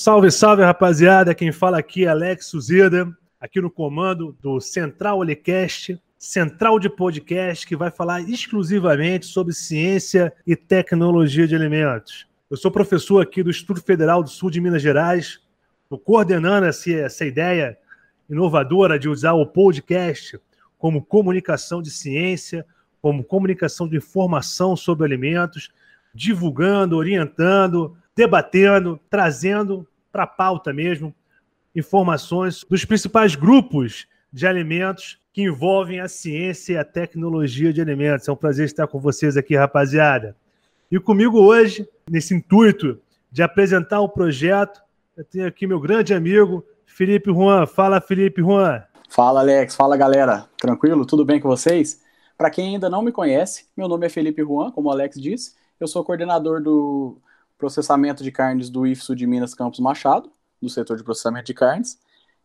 Salve, 0.00 0.30
salve, 0.30 0.62
rapaziada. 0.62 1.34
Quem 1.34 1.50
fala 1.50 1.76
aqui 1.76 2.04
é 2.04 2.08
Alex 2.08 2.46
Suzida, 2.46 3.12
aqui 3.40 3.60
no 3.60 3.68
comando 3.68 4.32
do 4.40 4.60
Central 4.60 5.18
Olecast, 5.18 6.00
central 6.16 6.78
de 6.78 6.88
podcast 6.88 7.66
que 7.66 7.74
vai 7.74 7.90
falar 7.90 8.20
exclusivamente 8.20 9.26
sobre 9.26 9.52
ciência 9.52 10.32
e 10.46 10.54
tecnologia 10.54 11.48
de 11.48 11.56
alimentos. 11.56 12.28
Eu 12.48 12.56
sou 12.56 12.70
professor 12.70 13.20
aqui 13.20 13.42
do 13.42 13.50
Instituto 13.50 13.82
Federal 13.82 14.22
do 14.22 14.30
Sul 14.30 14.52
de 14.52 14.60
Minas 14.60 14.82
Gerais, 14.82 15.40
estou 15.82 15.98
coordenando 15.98 16.66
essa, 16.66 16.92
essa 16.92 17.24
ideia 17.24 17.76
inovadora 18.30 19.00
de 19.00 19.08
usar 19.08 19.32
o 19.32 19.46
podcast 19.46 20.38
como 20.78 21.04
comunicação 21.04 21.82
de 21.82 21.90
ciência, 21.90 22.64
como 23.02 23.24
comunicação 23.24 23.88
de 23.88 23.96
informação 23.96 24.76
sobre 24.76 25.04
alimentos, 25.04 25.72
divulgando, 26.14 26.96
orientando, 26.96 27.96
debatendo, 28.18 28.98
trazendo 29.08 29.86
para 30.10 30.24
a 30.24 30.26
pauta 30.26 30.72
mesmo 30.72 31.14
informações 31.74 32.64
dos 32.68 32.84
principais 32.84 33.34
grupos 33.34 34.06
de 34.32 34.46
alimentos 34.46 35.18
que 35.32 35.42
envolvem 35.42 36.00
a 36.00 36.08
ciência 36.08 36.74
e 36.74 36.76
a 36.76 36.84
tecnologia 36.84 37.72
de 37.72 37.80
alimentos. 37.80 38.26
É 38.26 38.32
um 38.32 38.36
prazer 38.36 38.66
estar 38.66 38.86
com 38.86 38.98
vocês 38.98 39.36
aqui, 39.36 39.54
rapaziada. 39.54 40.36
E 40.90 40.98
comigo 40.98 41.38
hoje, 41.40 41.88
nesse 42.10 42.34
intuito 42.34 43.00
de 43.30 43.42
apresentar 43.42 44.00
o 44.00 44.08
projeto, 44.08 44.80
eu 45.16 45.24
tenho 45.24 45.46
aqui 45.46 45.66
meu 45.66 45.78
grande 45.78 46.14
amigo, 46.14 46.64
Felipe 46.86 47.30
Juan. 47.30 47.66
Fala, 47.66 48.00
Felipe 48.00 48.40
Juan. 48.40 48.82
Fala, 49.08 49.40
Alex. 49.40 49.76
Fala, 49.76 49.96
galera. 49.96 50.46
Tranquilo? 50.58 51.04
Tudo 51.06 51.24
bem 51.24 51.40
com 51.40 51.48
vocês? 51.48 52.02
Para 52.36 52.50
quem 52.50 52.74
ainda 52.74 52.88
não 52.88 53.02
me 53.02 53.12
conhece, 53.12 53.66
meu 53.76 53.88
nome 53.88 54.06
é 54.06 54.08
Felipe 54.08 54.42
Juan, 54.42 54.70
como 54.70 54.88
o 54.88 54.92
Alex 54.92 55.20
disse. 55.20 55.56
Eu 55.78 55.86
sou 55.86 56.04
coordenador 56.04 56.62
do 56.62 57.18
processamento 57.58 58.22
de 58.22 58.30
carnes 58.30 58.70
do 58.70 58.86
IFSU 58.86 59.16
de 59.16 59.26
Minas 59.26 59.52
Campos 59.52 59.80
Machado, 59.80 60.30
do 60.62 60.70
setor 60.70 60.96
de 60.96 61.04
processamento 61.04 61.46
de 61.46 61.54
carnes. 61.54 61.98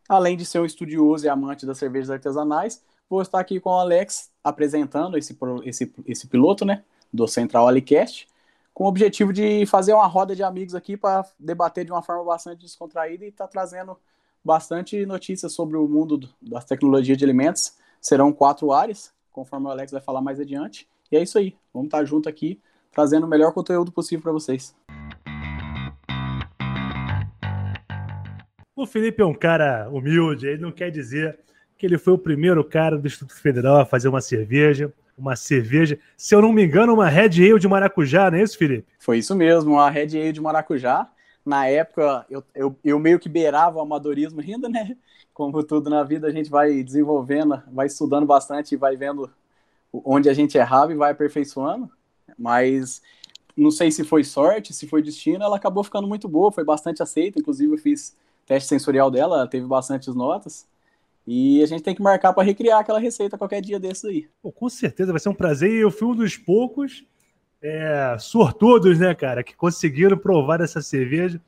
Além 0.09 0.36
de 0.36 0.44
ser 0.44 0.59
um 0.59 0.66
estudioso 0.66 1.25
e 1.25 1.30
amante 1.30 1.66
das 1.66 1.78
cervejas 1.78 2.09
artesanais, 2.09 2.83
vou 3.09 3.22
estar 3.22 3.39
aqui 3.39 3.59
com 3.59 3.69
o 3.69 3.80
Alex 3.80 4.31
apresentando 4.44 5.17
esse, 5.17 5.38
esse, 5.64 5.94
esse 6.06 6.28
piloto 6.28 6.66
né, 6.66 6.84
do 7.11 7.28
Central 7.28 7.67
Alicast, 7.67 8.28
com 8.73 8.86
o 8.86 8.88
objetivo 8.88 9.31
de 9.31 9.66
fazer 9.67 9.94
uma 9.94 10.08
roda 10.08 10.36
de 10.36 10.41
amigos 10.41 10.73
aqui 10.73 10.97
para 10.97 11.25
debater 11.39 11.86
de 11.86 11.91
uma 11.91 12.02
forma 12.02 12.23
bastante 12.23 12.61
descontraída 12.61 13.23
e 13.23 13.30
estar 13.30 13.45
tá 13.45 13.52
trazendo 13.52 13.97
bastante 14.44 15.06
notícias 15.06 15.53
sobre 15.53 15.78
o 15.78 15.88
mundo 15.88 16.28
das 16.41 16.66
tecnologias 16.66 17.17
de 17.17 17.23
alimentos. 17.23 17.75
Serão 18.02 18.34
quatro 18.34 18.73
áreas, 18.73 19.14
conforme 19.31 19.67
o 19.67 19.69
Alex 19.69 19.91
vai 19.91 20.02
falar 20.02 20.22
mais 20.22 20.39
adiante. 20.39 20.88
E 21.11 21.16
é 21.16 21.22
isso 21.22 21.38
aí, 21.38 21.56
vamos 21.72 21.88
estar 21.88 22.03
junto 22.03 22.28
aqui, 22.28 22.59
trazendo 22.91 23.25
o 23.25 23.30
melhor 23.30 23.53
conteúdo 23.53 23.91
possível 23.91 24.23
para 24.23 24.31
vocês. 24.31 24.75
O 28.83 28.85
Felipe 28.85 29.21
é 29.21 29.25
um 29.25 29.33
cara 29.33 29.89
humilde, 29.89 30.45
ele 30.45 30.61
não 30.61 30.69
quer 30.69 30.91
dizer 30.91 31.39
que 31.77 31.85
ele 31.85 31.97
foi 31.97 32.11
o 32.11 32.17
primeiro 32.17 32.61
cara 32.65 32.97
do 32.97 33.07
Instituto 33.07 33.33
Federal 33.33 33.79
a 33.79 33.85
fazer 33.85 34.09
uma 34.09 34.19
cerveja, 34.19 34.91
uma 35.17 35.37
cerveja, 35.37 35.97
se 36.17 36.35
eu 36.35 36.41
não 36.41 36.51
me 36.51 36.65
engano, 36.65 36.93
uma 36.93 37.07
Red 37.07 37.29
Ale 37.41 37.57
de 37.59 37.65
maracujá, 37.65 38.29
não 38.29 38.39
é 38.39 38.43
isso, 38.43 38.57
Felipe? 38.57 38.85
Foi 38.99 39.19
isso 39.19 39.33
mesmo, 39.37 39.75
uma 39.75 39.89
Red 39.89 40.19
Ale 40.19 40.33
de 40.33 40.41
maracujá. 40.41 41.09
Na 41.45 41.65
época, 41.65 42.25
eu, 42.29 42.43
eu, 42.53 42.75
eu 42.83 42.99
meio 42.99 43.17
que 43.19 43.29
beirava 43.29 43.77
o 43.77 43.81
amadorismo 43.81 44.41
ainda, 44.41 44.67
né? 44.67 44.97
Como 45.33 45.63
tudo 45.63 45.89
na 45.89 46.03
vida, 46.03 46.27
a 46.27 46.31
gente 46.31 46.49
vai 46.49 46.83
desenvolvendo, 46.83 47.63
vai 47.71 47.87
estudando 47.87 48.25
bastante 48.25 48.73
e 48.73 48.77
vai 48.77 48.97
vendo 48.97 49.31
onde 49.93 50.27
a 50.27 50.33
gente 50.33 50.57
errava 50.57 50.91
e 50.91 50.97
vai 50.97 51.13
aperfeiçoando. 51.13 51.89
Mas 52.38 53.01
não 53.55 53.72
sei 53.72 53.91
se 53.91 54.03
foi 54.03 54.25
sorte, 54.25 54.73
se 54.73 54.89
foi 54.89 55.01
destino, 55.01 55.41
ela 55.41 55.55
acabou 55.55 55.85
ficando 55.85 56.05
muito 56.05 56.27
boa, 56.27 56.51
foi 56.51 56.66
bastante 56.66 57.01
aceita. 57.01 57.39
Inclusive, 57.39 57.72
eu 57.72 57.77
fiz 57.77 58.13
teste 58.45 58.69
sensorial 58.69 59.09
dela, 59.09 59.47
teve 59.47 59.65
bastantes 59.65 60.13
notas. 60.13 60.67
E 61.25 61.63
a 61.63 61.65
gente 61.65 61.83
tem 61.83 61.95
que 61.95 62.01
marcar 62.01 62.33
para 62.33 62.43
recriar 62.43 62.79
aquela 62.79 62.99
receita 62.99 63.37
qualquer 63.37 63.61
dia 63.61 63.79
desses 63.79 64.03
aí. 64.03 64.27
Pô, 64.41 64.51
com 64.51 64.69
certeza, 64.69 65.11
vai 65.11 65.19
ser 65.19 65.29
um 65.29 65.33
prazer. 65.33 65.71
Eu 65.71 65.89
fui 65.89 66.09
um 66.09 66.15
dos 66.15 66.35
poucos 66.35 67.05
é, 67.61 68.17
sortudos, 68.19 68.99
né, 68.99 69.15
cara, 69.15 69.41
que 69.41 69.55
conseguiram 69.55 70.17
provar 70.17 70.59
essa 70.59 70.81
cerveja. 70.81 71.39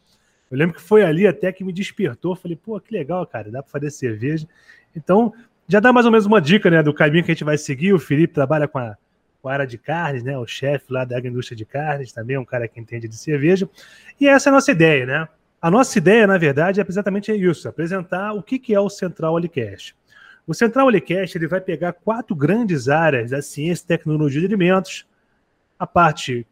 Eu 0.50 0.58
lembro 0.58 0.76
que 0.76 0.82
foi 0.82 1.04
ali 1.04 1.28
até 1.28 1.52
que 1.52 1.64
me 1.64 1.74
despertou. 1.74 2.36
Falei, 2.36 2.56
pô, 2.56 2.80
que 2.80 2.94
legal, 2.94 3.26
cara, 3.28 3.52
dá 3.52 3.62
para 3.62 3.72
fazer 3.72 3.92
cerveja. 3.92 4.48
Então, 4.96 5.34
já 5.68 5.82
dá 5.82 5.92
mais 5.92 6.06
ou 6.06 6.12
menos 6.12 6.26
uma 6.26 6.40
dica, 6.40 6.70
né, 6.70 6.82
do 6.82 6.94
caminho 6.94 7.24
que 7.26 7.32
a 7.32 7.34
gente 7.34 7.44
vai 7.44 7.58
seguir. 7.58 7.94
O 7.94 8.00
Felipe 8.00 8.34
trabalha 8.34 8.68
com 8.68 8.78
a, 8.78 8.96
com 9.42 9.50
a 9.50 9.54
área 9.54 9.68
de 9.68 9.78
carnes, 9.78 10.24
né, 10.24 10.38
o 10.38 10.48
chefe 10.48 10.86
lá 10.94 11.04
da 11.04 11.20
indústria 11.20 11.58
de 11.58 11.66
carnes, 11.66 12.14
também 12.14 12.38
é 12.38 12.40
um 12.40 12.46
cara 12.46 12.68
que 12.68 12.80
entende 12.80 13.10
de 13.10 13.18
cerveja. 13.18 13.70
E 14.22 14.28
essa 14.28 14.48
é 14.48 14.52
a 14.52 14.54
nossa 14.54 14.72
ideia, 14.72 15.06
né? 15.06 15.28
A 15.66 15.72
nossa 15.72 15.98
ideia, 15.98 16.28
na 16.28 16.38
verdade, 16.38 16.80
é 16.80 16.86
exatamente 16.88 17.32
isso: 17.32 17.68
apresentar 17.68 18.34
o 18.34 18.44
que 18.44 18.72
é 18.72 18.80
o 18.80 18.88
Central 18.88 19.36
Alicast. 19.36 19.96
O 20.46 20.54
Central 20.54 20.88
Alicast 20.88 21.36
ele 21.36 21.48
vai 21.48 21.60
pegar 21.60 21.92
quatro 21.92 22.36
grandes 22.36 22.88
áreas 22.88 23.32
da 23.32 23.42
ciência 23.42 23.84
e 23.84 23.88
tecnologia 23.88 24.40
de 24.40 24.46
alimentos. 24.46 25.08
A 25.80 25.88
parte 25.88 26.46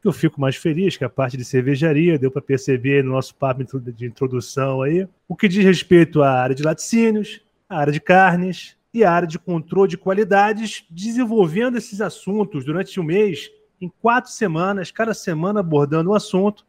que 0.00 0.08
eu 0.08 0.12
fico 0.12 0.40
mais 0.40 0.56
feliz, 0.56 0.96
que 0.96 1.04
é 1.04 1.06
a 1.06 1.10
parte 1.10 1.36
de 1.36 1.44
cervejaria, 1.44 2.18
deu 2.18 2.30
para 2.30 2.40
perceber 2.40 3.04
no 3.04 3.12
nosso 3.12 3.34
papo 3.34 3.62
de 3.92 4.06
introdução 4.06 4.80
aí. 4.80 5.06
O 5.28 5.36
que 5.36 5.46
diz 5.46 5.62
respeito 5.62 6.22
à 6.22 6.30
área 6.30 6.56
de 6.56 6.62
laticínios, 6.62 7.42
à 7.68 7.78
área 7.80 7.92
de 7.92 8.00
carnes 8.00 8.78
e 8.94 9.04
à 9.04 9.12
área 9.12 9.28
de 9.28 9.38
controle 9.38 9.90
de 9.90 9.98
qualidades, 9.98 10.86
desenvolvendo 10.88 11.76
esses 11.76 12.00
assuntos 12.00 12.64
durante 12.64 12.98
um 12.98 13.04
mês, 13.04 13.50
em 13.78 13.92
quatro 14.00 14.30
semanas, 14.30 14.90
cada 14.90 15.12
semana 15.12 15.60
abordando 15.60 16.12
um 16.12 16.14
assunto, 16.14 16.64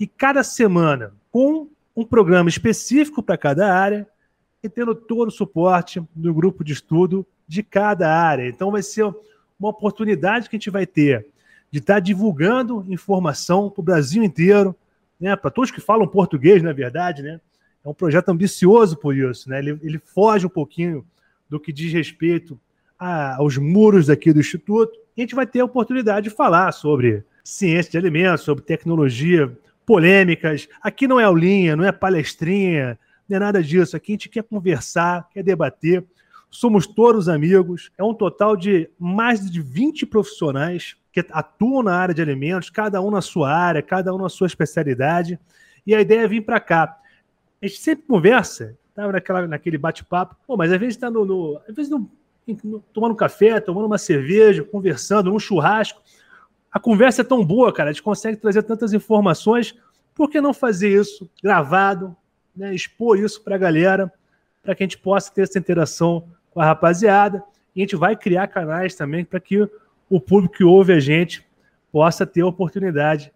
e 0.00 0.06
cada 0.06 0.42
semana 0.42 1.12
com 1.30 1.68
um 1.94 2.06
programa 2.06 2.48
específico 2.48 3.22
para 3.22 3.36
cada 3.36 3.70
área 3.70 4.08
e 4.62 4.68
tendo 4.68 4.94
todo 4.94 5.28
o 5.28 5.30
suporte 5.32 6.02
do 6.14 6.32
grupo 6.32 6.64
de 6.64 6.72
estudo 6.72 7.26
de 7.46 7.62
cada 7.62 8.10
área. 8.10 8.48
Então, 8.48 8.70
vai 8.70 8.82
ser 8.82 9.04
uma 9.58 9.68
oportunidade 9.68 10.48
que 10.48 10.56
a 10.56 10.58
gente 10.58 10.70
vai 10.70 10.86
ter 10.86 11.26
de 11.70 11.78
estar 11.78 11.94
tá 11.94 12.00
divulgando 12.00 12.84
informação 12.88 13.68
para 13.68 13.80
o 13.80 13.84
Brasil 13.84 14.24
inteiro, 14.24 14.74
né? 15.20 15.36
para 15.36 15.50
todos 15.50 15.70
que 15.70 15.80
falam 15.80 16.08
português, 16.08 16.62
na 16.62 16.72
verdade. 16.72 17.22
Né? 17.22 17.38
É 17.84 17.88
um 17.88 17.94
projeto 17.94 18.30
ambicioso 18.30 18.96
por 18.96 19.14
isso. 19.14 19.50
Né? 19.50 19.58
Ele, 19.58 19.78
ele 19.82 19.98
foge 19.98 20.46
um 20.46 20.50
pouquinho 20.50 21.04
do 21.48 21.60
que 21.60 21.72
diz 21.72 21.92
respeito 21.92 22.58
a, 22.98 23.36
aos 23.36 23.58
muros 23.58 24.08
aqui 24.08 24.32
do 24.32 24.40
Instituto. 24.40 24.98
E 25.14 25.20
a 25.20 25.24
gente 25.24 25.34
vai 25.34 25.46
ter 25.46 25.60
a 25.60 25.64
oportunidade 25.64 26.30
de 26.30 26.34
falar 26.34 26.72
sobre 26.72 27.22
ciência 27.44 27.90
de 27.90 27.98
alimentos, 27.98 28.44
sobre 28.44 28.64
tecnologia 28.64 29.54
polêmicas. 29.86 30.68
Aqui 30.82 31.06
não 31.06 31.18
é 31.18 31.24
aulinha, 31.24 31.76
não 31.76 31.84
é 31.84 31.92
palestrinha, 31.92 32.98
não 33.28 33.36
é 33.36 33.40
nada 33.40 33.62
disso. 33.62 33.96
Aqui 33.96 34.12
a 34.12 34.14
gente 34.14 34.28
quer 34.28 34.42
conversar, 34.42 35.28
quer 35.32 35.42
debater. 35.42 36.04
Somos 36.50 36.86
todos 36.86 37.28
amigos. 37.28 37.90
É 37.96 38.02
um 38.02 38.14
total 38.14 38.56
de 38.56 38.90
mais 38.98 39.50
de 39.50 39.60
20 39.60 40.06
profissionais 40.06 40.96
que 41.12 41.24
atuam 41.30 41.82
na 41.82 41.94
área 41.94 42.14
de 42.14 42.22
alimentos, 42.22 42.70
cada 42.70 43.00
um 43.00 43.10
na 43.10 43.20
sua 43.20 43.52
área, 43.52 43.82
cada 43.82 44.14
um 44.14 44.18
na 44.18 44.28
sua 44.28 44.46
especialidade. 44.46 45.38
E 45.86 45.94
a 45.94 46.00
ideia 46.00 46.20
é 46.20 46.28
vir 46.28 46.42
para 46.42 46.60
cá. 46.60 46.96
A 47.60 47.66
gente 47.66 47.80
sempre 47.80 48.04
conversa, 48.06 48.76
tá? 48.94 49.10
naquela, 49.10 49.46
naquele 49.46 49.76
bate-papo, 49.76 50.36
mas 50.56 50.72
às 50.72 50.78
vezes 50.78 50.94
está 50.94 51.10
no, 51.10 51.24
no, 51.24 51.60
às 51.68 51.74
vezes 51.74 51.90
no, 51.90 52.10
no, 52.64 52.80
tomando 52.92 53.12
um 53.12 53.16
café, 53.16 53.60
tomando 53.60 53.86
uma 53.86 53.98
cerveja, 53.98 54.62
conversando, 54.62 55.30
num 55.30 55.38
churrasco 55.38 56.00
a 56.72 56.78
conversa 56.78 57.22
é 57.22 57.24
tão 57.24 57.44
boa, 57.44 57.72
cara, 57.72 57.90
a 57.90 57.92
gente 57.92 58.02
consegue 58.02 58.36
trazer 58.36 58.62
tantas 58.62 58.92
informações, 58.92 59.74
por 60.14 60.30
que 60.30 60.40
não 60.40 60.54
fazer 60.54 61.00
isso 61.00 61.28
gravado, 61.42 62.16
né, 62.54 62.74
expor 62.74 63.18
isso 63.18 63.42
para 63.42 63.56
a 63.56 63.58
galera, 63.58 64.12
para 64.62 64.74
que 64.74 64.82
a 64.82 64.86
gente 64.86 64.98
possa 64.98 65.32
ter 65.32 65.42
essa 65.42 65.58
interação 65.58 66.28
com 66.50 66.60
a 66.60 66.64
rapaziada, 66.64 67.42
e 67.74 67.80
a 67.80 67.84
gente 67.84 67.96
vai 67.96 68.16
criar 68.16 68.48
canais 68.48 68.94
também 68.94 69.24
para 69.24 69.40
que 69.40 69.68
o 70.08 70.20
público 70.20 70.56
que 70.56 70.64
ouve 70.64 70.92
a 70.92 71.00
gente 71.00 71.46
possa 71.92 72.26
ter 72.26 72.42
a 72.42 72.46
oportunidade 72.46 73.32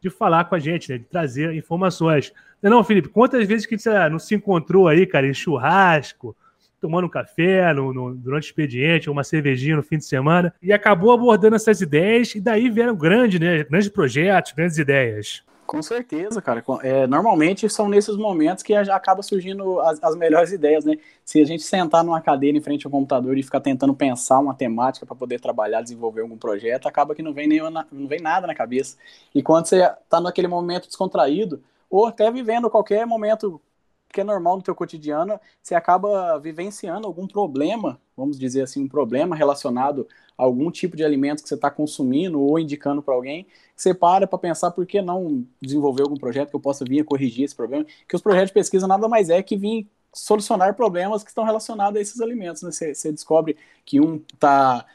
de 0.00 0.08
falar 0.10 0.44
com 0.44 0.54
a 0.54 0.58
gente, 0.58 0.90
né, 0.90 0.98
de 0.98 1.04
trazer 1.04 1.54
informações. 1.54 2.32
Não, 2.62 2.70
não, 2.70 2.84
Felipe, 2.84 3.08
quantas 3.08 3.46
vezes 3.46 3.66
que 3.66 3.74
a 3.74 3.78
gente 3.78 4.10
não 4.10 4.18
se 4.18 4.34
encontrou 4.34 4.88
aí, 4.88 5.06
cara, 5.06 5.26
em 5.26 5.34
churrasco, 5.34 6.36
tomando 6.80 7.06
um 7.06 7.10
café 7.10 7.72
no, 7.72 7.92
no, 7.92 8.14
durante 8.14 8.44
o 8.44 8.48
expediente, 8.48 9.10
uma 9.10 9.24
cervejinha 9.24 9.76
no 9.76 9.82
fim 9.82 9.98
de 9.98 10.04
semana, 10.04 10.52
e 10.62 10.72
acabou 10.72 11.12
abordando 11.12 11.56
essas 11.56 11.80
ideias, 11.80 12.34
e 12.34 12.40
daí 12.40 12.70
vieram 12.70 12.94
grandes, 12.94 13.40
né, 13.40 13.64
grandes 13.64 13.88
projetos, 13.88 14.52
grandes 14.52 14.78
ideias. 14.78 15.42
Com 15.68 15.82
certeza, 15.82 16.40
cara. 16.40 16.64
É, 16.82 17.06
normalmente 17.06 17.68
são 17.68 17.90
nesses 17.90 18.16
momentos 18.16 18.62
que 18.62 18.72
acaba 18.72 19.22
surgindo 19.22 19.78
as, 19.80 20.02
as, 20.02 20.16
melhores 20.16 20.50
ideias, 20.50 20.82
né? 20.82 20.96
Se 21.22 21.42
a 21.42 21.44
gente 21.44 21.62
sentar 21.62 22.02
numa 22.02 22.22
cadeira 22.22 22.56
em 22.56 22.60
frente 22.62 22.86
ao 22.86 22.90
computador 22.90 23.36
e 23.36 23.42
ficar 23.42 23.60
tentando 23.60 23.92
pensar 23.92 24.38
uma 24.38 24.54
temática 24.54 25.04
para 25.04 25.14
poder 25.14 25.38
trabalhar, 25.40 25.82
desenvolver 25.82 26.22
algum 26.22 26.38
projeto, 26.38 26.88
acaba 26.88 27.14
que 27.14 27.22
não 27.22 27.34
vem, 27.34 27.46
nenhuma, 27.46 27.86
não 27.92 28.08
vem 28.08 28.18
nada 28.18 28.46
na 28.46 28.54
cabeça. 28.54 28.96
E 29.34 29.42
quando 29.42 29.66
você 29.66 29.82
está 29.82 30.22
naquele 30.22 30.48
momento 30.48 30.86
descontraído, 30.86 31.62
ou 31.90 32.06
até 32.06 32.30
vivendo 32.30 32.70
qualquer 32.70 33.06
momento 33.06 33.60
porque 34.08 34.22
é 34.22 34.24
normal 34.24 34.56
no 34.56 34.62
teu 34.62 34.74
cotidiano, 34.74 35.38
você 35.62 35.74
acaba 35.74 36.38
vivenciando 36.38 37.06
algum 37.06 37.26
problema, 37.26 38.00
vamos 38.16 38.38
dizer 38.38 38.62
assim, 38.62 38.84
um 38.84 38.88
problema 38.88 39.36
relacionado 39.36 40.08
a 40.36 40.42
algum 40.42 40.70
tipo 40.70 40.96
de 40.96 41.04
alimento 41.04 41.42
que 41.42 41.48
você 41.48 41.54
está 41.54 41.70
consumindo 41.70 42.40
ou 42.40 42.58
indicando 42.58 43.02
para 43.02 43.14
alguém, 43.14 43.46
você 43.76 43.92
para 43.92 44.26
para 44.26 44.38
pensar 44.38 44.70
por 44.70 44.86
que 44.86 45.02
não 45.02 45.46
desenvolver 45.60 46.02
algum 46.02 46.16
projeto 46.16 46.48
que 46.50 46.56
eu 46.56 46.60
possa 46.60 46.84
vir 46.84 47.00
a 47.00 47.04
corrigir 47.04 47.44
esse 47.44 47.54
problema, 47.54 47.84
que 48.08 48.16
os 48.16 48.22
projetos 48.22 48.48
de 48.48 48.54
pesquisa 48.54 48.86
nada 48.86 49.06
mais 49.08 49.28
é 49.28 49.42
que 49.42 49.56
vir 49.56 49.86
solucionar 50.12 50.74
problemas 50.74 51.22
que 51.22 51.30
estão 51.30 51.44
relacionados 51.44 51.98
a 51.98 52.00
esses 52.00 52.20
alimentos, 52.20 52.62
né? 52.62 52.70
Você, 52.70 53.12
descobre 53.12 53.56
que 53.84 54.00
um 54.00 54.16
está 54.32 54.86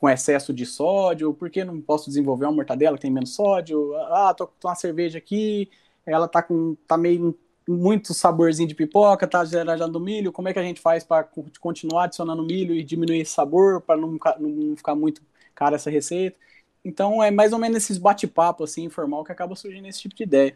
com 0.00 0.08
excesso 0.08 0.52
de 0.52 0.66
sódio, 0.66 1.34
por 1.34 1.50
que 1.50 1.64
não 1.64 1.80
posso 1.80 2.06
desenvolver 2.06 2.46
uma 2.46 2.52
mortadela 2.52 2.96
que 2.96 3.02
tem 3.02 3.10
menos 3.10 3.34
sódio? 3.34 3.94
Ah, 3.96 4.34
tô 4.34 4.46
com 4.46 4.68
uma 4.68 4.74
cerveja 4.74 5.18
aqui, 5.18 5.70
ela 6.06 6.26
tá 6.28 6.42
com 6.42 6.76
tá 6.86 6.96
meio 6.96 7.38
muito 7.66 8.12
saborzinho 8.12 8.68
de 8.68 8.74
pipoca, 8.74 9.26
tá 9.26 9.44
gerando 9.44 9.98
milho, 9.98 10.32
como 10.32 10.48
é 10.48 10.52
que 10.52 10.58
a 10.58 10.62
gente 10.62 10.80
faz 10.80 11.02
para 11.02 11.26
continuar 11.60 12.04
adicionando 12.04 12.42
milho 12.42 12.74
e 12.74 12.84
diminuir 12.84 13.20
esse 13.20 13.32
sabor, 13.32 13.80
para 13.80 13.96
não, 13.96 14.18
não 14.38 14.76
ficar 14.76 14.94
muito 14.94 15.22
cara 15.54 15.76
essa 15.76 15.90
receita? 15.90 16.36
Então 16.84 17.22
é 17.22 17.30
mais 17.30 17.52
ou 17.52 17.58
menos 17.58 17.78
esses 17.78 17.96
bate-papo 17.96 18.64
assim, 18.64 18.84
informal 18.84 19.24
que 19.24 19.32
acaba 19.32 19.56
surgindo 19.56 19.88
esse 19.88 20.00
tipo 20.00 20.14
de 20.14 20.22
ideia. 20.22 20.54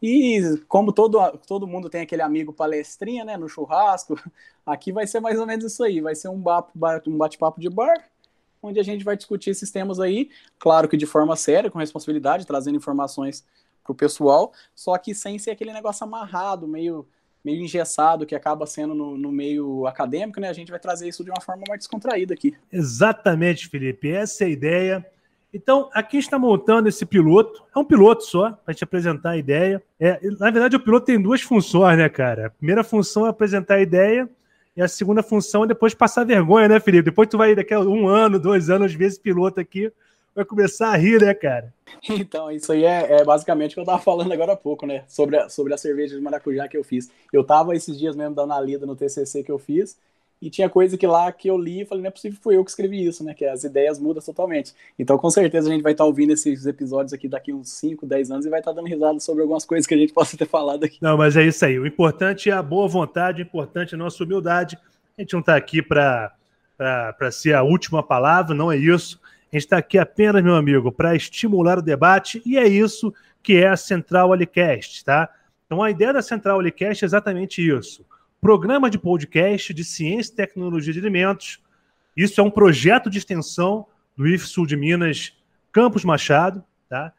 E 0.00 0.40
como 0.68 0.92
todo, 0.92 1.18
todo 1.46 1.66
mundo 1.66 1.88
tem 1.88 2.02
aquele 2.02 2.22
amigo 2.22 2.52
palestrinha, 2.52 3.24
né, 3.24 3.36
no 3.36 3.48
churrasco, 3.48 4.18
aqui 4.64 4.92
vai 4.92 5.06
ser 5.06 5.20
mais 5.20 5.38
ou 5.38 5.46
menos 5.46 5.64
isso 5.64 5.82
aí, 5.84 6.00
vai 6.00 6.14
ser 6.14 6.28
um 6.28 6.42
bate-papo 7.16 7.60
de 7.60 7.68
bar, 7.68 8.08
onde 8.62 8.80
a 8.80 8.82
gente 8.82 9.04
vai 9.04 9.16
discutir 9.16 9.50
esses 9.50 9.70
temas 9.70 10.00
aí, 10.00 10.30
claro 10.58 10.88
que 10.88 10.96
de 10.96 11.06
forma 11.06 11.36
séria, 11.36 11.70
com 11.70 11.78
responsabilidade, 11.78 12.46
trazendo 12.46 12.76
informações 12.76 13.44
para 13.86 13.92
o 13.92 13.96
pessoal, 13.96 14.52
só 14.74 14.98
que 14.98 15.14
sem 15.14 15.38
ser 15.38 15.52
aquele 15.52 15.72
negócio 15.72 16.04
amarrado, 16.04 16.66
meio, 16.66 17.06
meio 17.44 17.62
engessado, 17.62 18.26
que 18.26 18.34
acaba 18.34 18.66
sendo 18.66 18.94
no, 18.94 19.16
no 19.16 19.30
meio 19.30 19.86
acadêmico, 19.86 20.40
né? 20.40 20.48
A 20.48 20.52
gente 20.52 20.70
vai 20.70 20.80
trazer 20.80 21.08
isso 21.08 21.24
de 21.24 21.30
uma 21.30 21.40
forma 21.40 21.62
mais 21.68 21.80
descontraída 21.80 22.34
aqui. 22.34 22.54
Exatamente, 22.72 23.68
Felipe, 23.68 24.10
essa 24.10 24.44
é 24.44 24.46
a 24.48 24.50
ideia. 24.50 25.06
Então, 25.54 25.88
aqui 25.94 26.18
está 26.18 26.38
montando 26.38 26.88
esse 26.88 27.06
piloto. 27.06 27.64
É 27.74 27.78
um 27.78 27.84
piloto 27.84 28.24
só, 28.24 28.50
para 28.52 28.74
te 28.74 28.84
apresentar 28.84 29.30
a 29.30 29.36
ideia. 29.38 29.82
É, 29.98 30.20
na 30.38 30.50
verdade, 30.50 30.76
o 30.76 30.80
piloto 30.80 31.06
tem 31.06 31.20
duas 31.22 31.40
funções, 31.40 31.96
né, 31.96 32.08
cara? 32.08 32.48
A 32.48 32.50
primeira 32.50 32.84
função 32.84 33.26
é 33.26 33.30
apresentar 33.30 33.76
a 33.76 33.80
ideia, 33.80 34.28
e 34.76 34.82
a 34.82 34.88
segunda 34.88 35.22
função 35.22 35.64
é 35.64 35.66
depois 35.66 35.94
passar 35.94 36.24
vergonha, 36.24 36.68
né, 36.68 36.78
Felipe? 36.78 37.04
Depois 37.04 37.26
tu 37.28 37.38
vai, 37.38 37.54
daqui 37.54 37.72
a 37.72 37.80
um 37.80 38.06
ano, 38.06 38.38
dois 38.38 38.68
anos, 38.68 38.92
ver 38.92 39.06
esse 39.06 39.18
piloto 39.18 39.58
aqui, 39.58 39.90
vai 40.36 40.44
começar 40.44 40.90
a 40.90 40.96
rir, 40.96 41.20
né, 41.20 41.32
cara? 41.34 41.72
Então, 42.08 42.50
isso 42.50 42.70
aí 42.72 42.84
é, 42.84 43.20
é, 43.20 43.24
basicamente 43.24 43.72
o 43.72 43.74
que 43.74 43.80
eu 43.80 43.84
tava 43.84 44.02
falando 44.02 44.30
agora 44.30 44.52
há 44.52 44.56
pouco, 44.56 44.86
né? 44.86 45.02
Sobre 45.08 45.36
a, 45.38 45.48
sobre 45.48 45.72
a 45.72 45.78
cerveja 45.78 46.14
de 46.14 46.22
maracujá 46.22 46.68
que 46.68 46.76
eu 46.76 46.84
fiz. 46.84 47.10
Eu 47.32 47.42
tava 47.42 47.74
esses 47.74 47.98
dias 47.98 48.14
mesmo 48.14 48.34
dando 48.34 48.52
a 48.52 48.60
lida 48.60 48.84
no 48.84 48.94
TCC 48.94 49.42
que 49.42 49.50
eu 49.50 49.58
fiz, 49.58 49.96
e 50.40 50.50
tinha 50.50 50.68
coisa 50.68 50.98
que 50.98 51.06
lá 51.06 51.32
que 51.32 51.48
eu 51.48 51.56
li 51.56 51.80
e 51.80 51.84
falei, 51.86 52.02
não 52.02 52.08
é 52.08 52.10
possível, 52.10 52.38
fui 52.42 52.56
eu 52.56 52.64
que 52.64 52.70
escrevi 52.70 53.06
isso, 53.06 53.24
né? 53.24 53.32
Que 53.32 53.46
as 53.46 53.64
ideias 53.64 53.98
mudam 53.98 54.22
totalmente. 54.22 54.74
Então, 54.98 55.16
com 55.16 55.30
certeza, 55.30 55.68
a 55.68 55.72
gente 55.72 55.82
vai 55.82 55.92
estar 55.92 56.04
tá 56.04 56.08
ouvindo 56.08 56.32
esses 56.32 56.66
episódios 56.66 57.14
aqui 57.14 57.26
daqui 57.26 57.52
uns 57.52 57.70
5, 57.70 58.04
10 58.04 58.30
anos 58.30 58.46
e 58.46 58.50
vai 58.50 58.60
estar 58.60 58.72
tá 58.72 58.76
dando 58.76 58.88
risada 58.88 59.18
sobre 59.18 59.42
algumas 59.42 59.64
coisas 59.64 59.86
que 59.86 59.94
a 59.94 59.98
gente 59.98 60.12
possa 60.14 60.36
ter 60.36 60.46
falado 60.46 60.84
aqui. 60.84 60.98
Não, 61.00 61.16
mas 61.16 61.36
é 61.36 61.44
isso 61.44 61.64
aí. 61.64 61.78
O 61.78 61.86
importante 61.86 62.50
é 62.50 62.52
a 62.52 62.62
boa 62.62 62.86
vontade, 62.86 63.40
o 63.40 63.44
importante 63.44 63.94
é 63.94 63.96
a 63.96 63.98
nossa 63.98 64.22
humildade. 64.22 64.76
A 65.16 65.22
gente 65.22 65.32
não 65.32 65.40
está 65.40 65.56
aqui 65.56 65.80
para 65.80 66.30
ser 67.32 67.54
a 67.54 67.62
última 67.62 68.02
palavra, 68.02 68.54
não 68.54 68.70
é 68.70 68.76
isso. 68.76 69.18
A 69.52 69.56
gente 69.56 69.64
está 69.64 69.78
aqui 69.78 69.98
apenas, 69.98 70.42
meu 70.42 70.56
amigo, 70.56 70.90
para 70.90 71.14
estimular 71.14 71.78
o 71.78 71.82
debate 71.82 72.42
e 72.44 72.58
é 72.58 72.66
isso 72.66 73.12
que 73.42 73.56
é 73.56 73.68
a 73.68 73.76
Central 73.76 74.32
Alicast, 74.32 75.04
tá? 75.04 75.28
Então, 75.64 75.82
a 75.82 75.90
ideia 75.90 76.12
da 76.12 76.22
Central 76.22 76.58
Alicast 76.58 77.04
é 77.04 77.06
exatamente 77.06 77.66
isso 77.66 78.04
programa 78.46 78.88
de 78.88 78.96
podcast 78.96 79.74
de 79.74 79.82
ciência 79.82 80.32
e 80.32 80.36
tecnologia 80.36 80.92
de 80.92 80.98
alimentos. 81.00 81.60
Isso 82.16 82.40
é 82.40 82.44
um 82.44 82.50
projeto 82.50 83.10
de 83.10 83.18
extensão 83.18 83.86
do 84.16 84.24
IFSU 84.26 84.66
de 84.66 84.76
Minas, 84.76 85.36
Campos 85.72 86.04
Machado, 86.04 86.62
tá? 86.88 87.12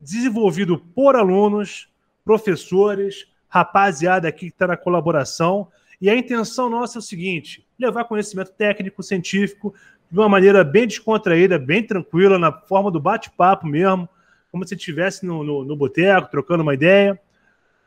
desenvolvido 0.00 0.78
por 0.78 1.14
alunos, 1.14 1.88
professores, 2.24 3.26
rapaziada 3.48 4.28
aqui 4.28 4.46
que 4.46 4.54
está 4.54 4.66
na 4.66 4.78
colaboração. 4.78 5.68
E 6.00 6.10
a 6.10 6.16
intenção 6.16 6.68
nossa 6.68 6.98
é 6.98 7.00
o 7.00 7.02
seguinte: 7.02 7.66
levar 7.78 8.04
conhecimento 8.04 8.52
técnico, 8.52 9.02
científico, 9.02 9.74
de 10.10 10.18
uma 10.18 10.28
maneira 10.28 10.62
bem 10.62 10.86
descontraída, 10.86 11.58
bem 11.58 11.82
tranquila, 11.82 12.38
na 12.38 12.52
forma 12.52 12.90
do 12.90 13.00
bate-papo 13.00 13.66
mesmo, 13.66 14.08
como 14.50 14.66
se 14.66 14.74
estivesse 14.74 15.26
no, 15.26 15.42
no, 15.42 15.64
no 15.64 15.76
boteco, 15.76 16.30
trocando 16.30 16.62
uma 16.62 16.74
ideia. 16.74 17.20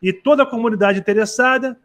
E 0.02 0.14
toda 0.14 0.44
a 0.44 0.46
comunidade 0.46 1.00
interessada 1.00 1.78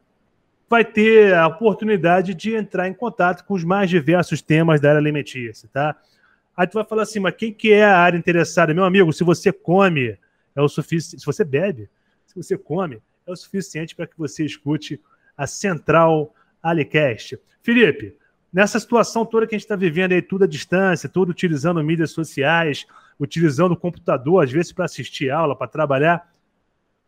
vai 0.68 0.84
ter 0.84 1.34
a 1.34 1.46
oportunidade 1.46 2.34
de 2.34 2.54
entrar 2.54 2.88
em 2.88 2.94
contato 2.94 3.44
com 3.44 3.54
os 3.54 3.64
mais 3.64 3.90
diversos 3.90 4.40
temas 4.40 4.80
da 4.80 4.90
área 4.90 5.00
alimentícia, 5.00 5.68
tá? 5.72 5.96
Aí 6.56 6.66
tu 6.66 6.74
vai 6.74 6.84
falar 6.84 7.02
assim, 7.02 7.18
mas 7.18 7.34
quem 7.34 7.52
que 7.52 7.72
é 7.72 7.84
a 7.84 7.98
área 7.98 8.16
interessada? 8.16 8.72
Meu 8.72 8.84
amigo, 8.84 9.12
se 9.12 9.24
você 9.24 9.52
come, 9.52 10.16
é 10.54 10.62
o 10.62 10.68
suficiente, 10.68 11.20
se 11.20 11.26
você 11.26 11.44
bebe, 11.44 11.88
se 12.26 12.34
você 12.34 12.56
come, 12.56 13.00
é 13.26 13.32
o 13.32 13.36
suficiente 13.36 13.94
para 13.94 14.06
que 14.06 14.16
você 14.16 14.44
escute 14.44 15.00
a 15.36 15.46
Central 15.46 16.34
Alicast. 16.62 17.38
Felipe, 17.62 18.16
nessa 18.52 18.78
situação 18.78 19.24
toda 19.24 19.46
que 19.46 19.54
a 19.54 19.58
gente 19.58 19.64
está 19.64 19.76
vivendo 19.76 20.12
aí, 20.12 20.22
tudo 20.22 20.44
à 20.44 20.46
distância, 20.46 21.08
tudo 21.08 21.30
utilizando 21.30 21.82
mídias 21.82 22.10
sociais, 22.10 22.86
utilizando 23.18 23.72
o 23.72 23.76
computador, 23.76 24.44
às 24.44 24.50
vezes 24.50 24.72
para 24.72 24.84
assistir 24.84 25.30
aula, 25.30 25.56
para 25.56 25.68
trabalhar, 25.68 26.28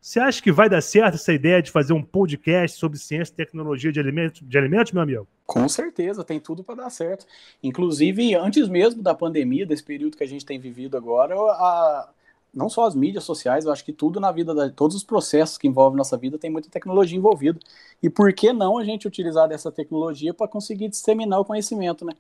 você 0.01 0.21
acha 0.21 0.41
que 0.41 0.53
vai 0.53 0.69
dar 0.69 0.81
certo 0.81 1.15
essa 1.15 1.33
ideia 1.33 1.61
de 1.61 1.71
fazer 1.71 1.93
um 1.93 2.03
podcast 2.03 2.79
sobre 2.79 2.97
ciência 2.97 3.33
e 3.33 3.37
tecnologia 3.37 3.91
de 3.91 3.99
alimentos, 3.99 4.41
de 4.41 4.57
alimentos, 4.57 4.93
meu 4.93 5.03
amigo? 5.03 5.27
Com 5.45 5.69
certeza, 5.69 6.23
tem 6.23 6.39
tudo 6.39 6.63
para 6.63 6.77
dar 6.77 6.91
certo. 6.91 7.27
Inclusive, 7.61 8.35
antes 8.37 8.69
mesmo 8.69 9.03
da 9.03 9.15
pandemia, 9.17 9.67
desse 9.67 9.83
período 9.83 10.17
que 10.17 10.23
a 10.23 10.29
gente 10.29 10.47
tem 10.47 10.61
vivido 10.61 10.97
agora, 10.97 11.35
a, 11.35 12.09
não 12.57 12.71
só 12.71 12.87
as 12.87 12.95
mídias 12.95 13.23
sociais, 13.23 13.67
eu 13.67 13.73
acho 13.73 13.85
que 13.85 13.93
tudo 13.93 14.19
na 14.19 14.33
vida, 14.33 14.55
da, 14.55 14.71
todos 14.71 14.97
os 14.97 15.05
processos 15.05 15.59
que 15.59 15.69
envolvem 15.69 15.99
nossa 15.99 16.17
vida 16.17 16.39
tem 16.39 16.51
muita 16.51 16.71
tecnologia 16.71 17.19
envolvida. 17.19 17.61
E 18.03 18.09
por 18.09 18.33
que 18.33 18.51
não 18.51 18.79
a 18.79 18.85
gente 18.85 19.07
utilizar 19.07 19.47
dessa 19.47 19.71
tecnologia 19.71 20.33
para 20.33 20.49
conseguir 20.49 20.89
disseminar 20.89 21.39
o 21.39 21.45
conhecimento, 21.45 22.03
né? 22.03 22.15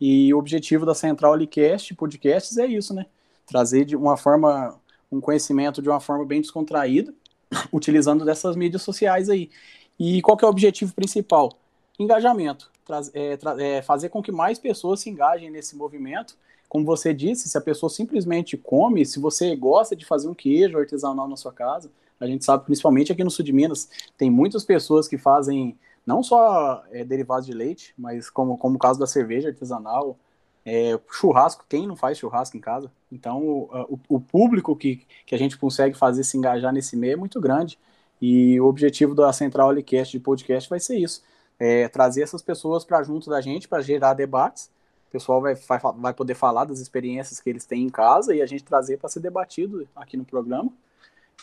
E 0.00 0.32
o 0.32 0.38
objetivo 0.38 0.86
da 0.86 0.94
Central 0.94 1.32
Alicast, 1.32 1.92
podcasts, 1.94 2.56
é 2.56 2.66
isso, 2.66 2.94
né? 2.94 3.06
Trazer 3.46 3.84
de 3.84 3.96
uma 3.96 4.16
forma 4.16 4.78
um 5.10 5.20
conhecimento 5.20 5.82
de 5.82 5.88
uma 5.88 6.00
forma 6.00 6.24
bem 6.24 6.40
descontraída, 6.40 7.12
utilizando 7.72 8.24
dessas 8.24 8.54
mídias 8.54 8.82
sociais 8.82 9.28
aí. 9.28 9.50
E 9.98 10.22
qual 10.22 10.36
que 10.36 10.44
é 10.44 10.46
o 10.46 10.50
objetivo 10.50 10.94
principal? 10.94 11.52
Engajamento. 11.98 12.70
É, 13.12 13.38
é, 13.58 13.82
fazer 13.82 14.08
com 14.08 14.22
que 14.22 14.30
mais 14.30 14.58
pessoas 14.58 15.00
se 15.00 15.10
engajem 15.10 15.50
nesse 15.50 15.74
movimento. 15.74 16.36
Como 16.74 16.84
você 16.84 17.14
disse, 17.14 17.48
se 17.48 17.56
a 17.56 17.60
pessoa 17.60 17.88
simplesmente 17.88 18.56
come, 18.56 19.06
se 19.06 19.20
você 19.20 19.54
gosta 19.54 19.94
de 19.94 20.04
fazer 20.04 20.26
um 20.26 20.34
queijo 20.34 20.76
artesanal 20.76 21.28
na 21.28 21.36
sua 21.36 21.52
casa, 21.52 21.88
a 22.18 22.26
gente 22.26 22.44
sabe, 22.44 22.64
principalmente 22.64 23.12
aqui 23.12 23.22
no 23.22 23.30
sul 23.30 23.44
de 23.44 23.52
Minas, 23.52 23.88
tem 24.18 24.28
muitas 24.28 24.64
pessoas 24.64 25.06
que 25.06 25.16
fazem 25.16 25.78
não 26.04 26.20
só 26.20 26.82
é, 26.90 27.04
derivados 27.04 27.46
de 27.46 27.52
leite, 27.52 27.94
mas 27.96 28.28
como, 28.28 28.58
como 28.58 28.74
o 28.74 28.78
caso 28.80 28.98
da 28.98 29.06
cerveja 29.06 29.50
artesanal, 29.50 30.18
é, 30.66 30.98
churrasco, 31.12 31.64
quem 31.68 31.86
não 31.86 31.94
faz 31.94 32.18
churrasco 32.18 32.56
em 32.56 32.60
casa? 32.60 32.90
Então, 33.12 33.40
o, 33.40 34.00
o, 34.08 34.18
público 34.20 34.74
que, 34.74 35.06
que 35.24 35.36
a 35.36 35.38
gente 35.38 35.56
consegue 35.56 35.96
fazer 35.96 36.24
se 36.24 36.36
engajar 36.36 36.72
nesse 36.72 36.96
meio 36.96 37.12
é 37.12 37.16
muito 37.16 37.40
grande. 37.40 37.78
E 38.20 38.60
o 38.60 38.66
objetivo 38.66 39.14
da 39.14 39.32
Central 39.32 39.68
Alicast 39.68 40.10
de 40.10 40.18
podcast 40.18 40.68
vai 40.68 40.80
ser 40.80 40.98
isso: 40.98 41.22
é, 41.56 41.86
trazer 41.86 42.22
essas 42.22 42.42
pessoas 42.42 42.84
para 42.84 43.00
junto 43.04 43.30
da 43.30 43.40
gente, 43.40 43.68
para 43.68 43.80
gerar 43.80 44.14
debates. 44.14 44.73
Pessoal 45.14 45.40
vai, 45.40 45.54
vai, 45.54 45.78
vai 45.96 46.12
poder 46.12 46.34
falar 46.34 46.64
das 46.64 46.80
experiências 46.80 47.38
que 47.38 47.48
eles 47.48 47.64
têm 47.64 47.84
em 47.84 47.88
casa 47.88 48.34
e 48.34 48.42
a 48.42 48.46
gente 48.46 48.64
trazer 48.64 48.96
para 48.96 49.08
ser 49.08 49.20
debatido 49.20 49.86
aqui 49.94 50.16
no 50.16 50.24
programa. 50.24 50.72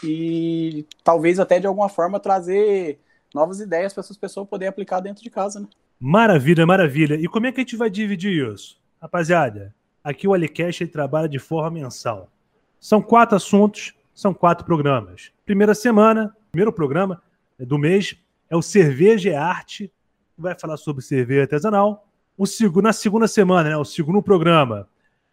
E 0.03 0.85
talvez 1.05 1.39
até 1.39 1.57
de 1.57 1.67
alguma 1.67 1.87
forma 1.87 2.19
trazer 2.19 2.99
novas 3.33 3.61
ideias 3.61 3.93
para 3.93 4.01
essas 4.01 4.17
pessoas 4.17 4.49
poderem 4.49 4.67
aplicar 4.67 4.99
dentro 4.99 5.23
de 5.23 5.29
casa, 5.29 5.61
né? 5.61 5.67
Maravilha, 5.97 6.65
maravilha. 6.65 7.15
E 7.15 7.29
como 7.29 7.47
é 7.47 7.51
que 7.53 7.61
a 7.61 7.63
gente 7.63 7.77
vai 7.77 7.89
dividir 7.89 8.45
isso? 8.45 8.77
Rapaziada, 9.01 9.73
aqui 10.03 10.27
o 10.27 10.33
Alicast 10.33 10.85
trabalha 10.87 11.29
de 11.29 11.39
forma 11.39 11.71
mensal. 11.71 12.27
São 12.77 13.01
quatro 13.01 13.37
assuntos, 13.37 13.93
são 14.13 14.33
quatro 14.33 14.65
programas. 14.65 15.31
Primeira 15.45 15.73
semana, 15.73 16.35
primeiro 16.51 16.73
programa 16.73 17.21
do 17.57 17.77
mês 17.77 18.17
é 18.49 18.55
o 18.57 18.61
Cerveja 18.61 19.29
e 19.29 19.33
Arte, 19.33 19.87
que 20.35 20.41
vai 20.41 20.59
falar 20.59 20.75
sobre 20.75 21.01
cerveja 21.01 21.43
artesanal. 21.43 22.05
O 22.41 22.47
segundo, 22.47 22.81
na 22.81 22.91
segunda 22.91 23.27
semana, 23.27 23.69
né, 23.69 23.77
o 23.77 23.85
segundo 23.85 24.19
programa 24.19 24.89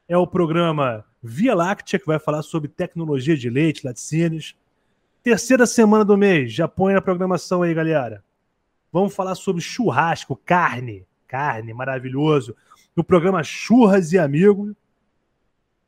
é 0.06 0.18
o 0.18 0.26
programa 0.26 1.06
Via 1.22 1.54
Láctea, 1.54 1.98
que 1.98 2.04
vai 2.04 2.18
falar 2.18 2.42
sobre 2.42 2.68
tecnologia 2.68 3.34
de 3.34 3.48
leite, 3.48 3.86
laticínios. 3.86 4.54
Terceira 5.22 5.64
semana 5.64 6.04
do 6.04 6.18
mês, 6.18 6.52
já 6.52 6.68
põe 6.68 6.92
na 6.92 7.00
programação 7.00 7.62
aí, 7.62 7.72
galera. 7.72 8.22
Vamos 8.92 9.14
falar 9.14 9.34
sobre 9.36 9.62
churrasco, 9.62 10.36
carne. 10.36 11.06
Carne, 11.26 11.72
maravilhoso 11.72 12.54
no 12.94 13.02
programa 13.02 13.42
Churras 13.42 14.12
e 14.12 14.18
Amigos. 14.18 14.74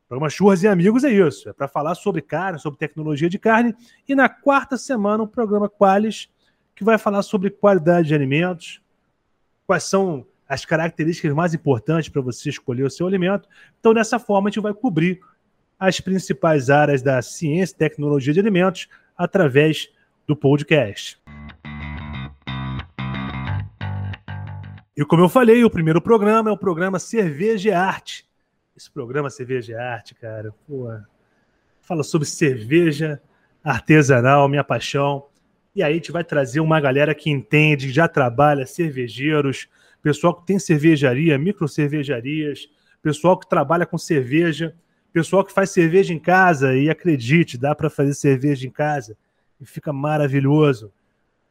Programa 0.09 0.27
Churras 0.27 0.63
e 0.63 0.67
Amigos 0.67 1.03
é 1.03 1.11
isso, 1.11 1.49
é 1.49 1.53
para 1.53 1.67
falar 1.67 1.93
sobre 1.93 2.23
carne, 2.23 2.57
sobre 2.57 2.79
tecnologia 2.79 3.29
de 3.29 3.37
carne. 3.37 3.75
E 4.09 4.15
na 4.15 4.27
quarta 4.27 4.75
semana, 4.75 5.21
o 5.21 5.27
programa 5.27 5.69
Qualis, 5.69 6.31
que 6.75 6.83
vai 6.83 6.97
falar 6.97 7.21
sobre 7.21 7.51
qualidade 7.51 8.07
de 8.07 8.15
alimentos, 8.15 8.81
quais 9.67 9.83
são 9.83 10.25
as 10.51 10.65
características 10.65 11.33
mais 11.33 11.53
importantes 11.53 12.09
para 12.09 12.21
você 12.21 12.49
escolher 12.49 12.83
o 12.83 12.89
seu 12.89 13.07
alimento. 13.07 13.47
Então, 13.79 13.93
dessa 13.93 14.19
forma, 14.19 14.49
a 14.49 14.51
gente 14.51 14.61
vai 14.61 14.73
cobrir 14.73 15.21
as 15.79 16.01
principais 16.01 16.69
áreas 16.69 17.01
da 17.01 17.21
ciência 17.21 17.73
e 17.73 17.77
tecnologia 17.77 18.33
de 18.33 18.41
alimentos 18.41 18.89
através 19.17 19.89
do 20.27 20.35
podcast. 20.35 21.17
E 24.97 25.05
como 25.05 25.23
eu 25.23 25.29
falei, 25.29 25.63
o 25.63 25.69
primeiro 25.69 26.01
programa 26.01 26.49
é 26.49 26.53
o 26.53 26.57
programa 26.57 26.99
Cerveja 26.99 27.69
e 27.69 27.71
Arte. 27.71 28.27
Esse 28.75 28.91
programa 28.91 29.29
Cerveja 29.29 29.71
e 29.71 29.75
Arte, 29.77 30.13
cara, 30.15 30.53
pô, 30.67 30.89
fala 31.79 32.03
sobre 32.03 32.27
cerveja 32.27 33.21
artesanal, 33.63 34.49
minha 34.49 34.65
paixão. 34.65 35.27
E 35.73 35.81
aí 35.81 35.93
a 35.93 35.95
gente 35.95 36.11
vai 36.11 36.25
trazer 36.25 36.59
uma 36.59 36.81
galera 36.81 37.15
que 37.15 37.29
entende, 37.29 37.89
já 37.89 38.05
trabalha, 38.05 38.65
cervejeiros, 38.65 39.69
pessoal 40.01 40.33
que 40.33 40.45
tem 40.45 40.59
cervejaria, 40.59 41.37
micro 41.37 41.67
cervejarias, 41.67 42.69
pessoal 43.01 43.37
que 43.37 43.47
trabalha 43.47 43.85
com 43.85 43.97
cerveja, 43.97 44.75
pessoal 45.11 45.43
que 45.43 45.53
faz 45.53 45.69
cerveja 45.71 46.13
em 46.13 46.19
casa 46.19 46.75
e 46.75 46.89
acredite, 46.89 47.57
dá 47.57 47.75
para 47.75 47.89
fazer 47.89 48.13
cerveja 48.13 48.67
em 48.67 48.71
casa 48.71 49.17
e 49.59 49.65
fica 49.65 49.91
maravilhoso. 49.91 50.91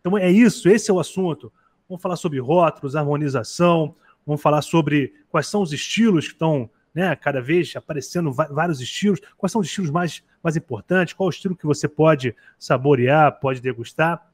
Então 0.00 0.16
é 0.16 0.30
isso, 0.30 0.68
esse 0.68 0.90
é 0.90 0.94
o 0.94 1.00
assunto. 1.00 1.52
Vamos 1.88 2.02
falar 2.02 2.16
sobre 2.16 2.40
rótulos, 2.40 2.96
harmonização, 2.96 3.94
vamos 4.26 4.40
falar 4.40 4.62
sobre 4.62 5.12
quais 5.30 5.46
são 5.46 5.62
os 5.62 5.72
estilos 5.72 6.26
que 6.26 6.32
estão 6.34 6.70
né, 6.94 7.14
cada 7.16 7.40
vez 7.40 7.74
aparecendo 7.76 8.32
vários 8.32 8.80
estilos. 8.80 9.20
Quais 9.36 9.52
são 9.52 9.60
os 9.60 9.66
estilos 9.66 9.90
mais, 9.90 10.22
mais 10.42 10.56
importantes? 10.56 11.14
Qual 11.14 11.28
o 11.28 11.30
estilo 11.30 11.56
que 11.56 11.66
você 11.66 11.88
pode 11.88 12.34
saborear, 12.58 13.38
pode 13.40 13.60
degustar? 13.60 14.26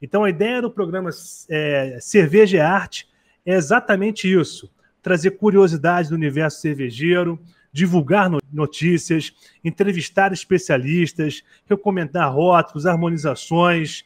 Então, 0.00 0.24
a 0.24 0.30
ideia 0.30 0.62
do 0.62 0.70
programa 0.70 1.10
é, 1.48 1.98
Cerveja 2.00 2.56
e 2.56 2.60
Arte 2.60 3.08
é 3.48 3.54
exatamente 3.54 4.30
isso: 4.30 4.70
trazer 5.02 5.30
curiosidade 5.32 6.10
do 6.10 6.14
universo 6.14 6.60
cervejeiro, 6.60 7.40
divulgar 7.72 8.30
notícias, 8.52 9.32
entrevistar 9.64 10.34
especialistas, 10.34 11.42
recomendar 11.66 12.30
rótulos, 12.30 12.84
harmonizações. 12.84 14.04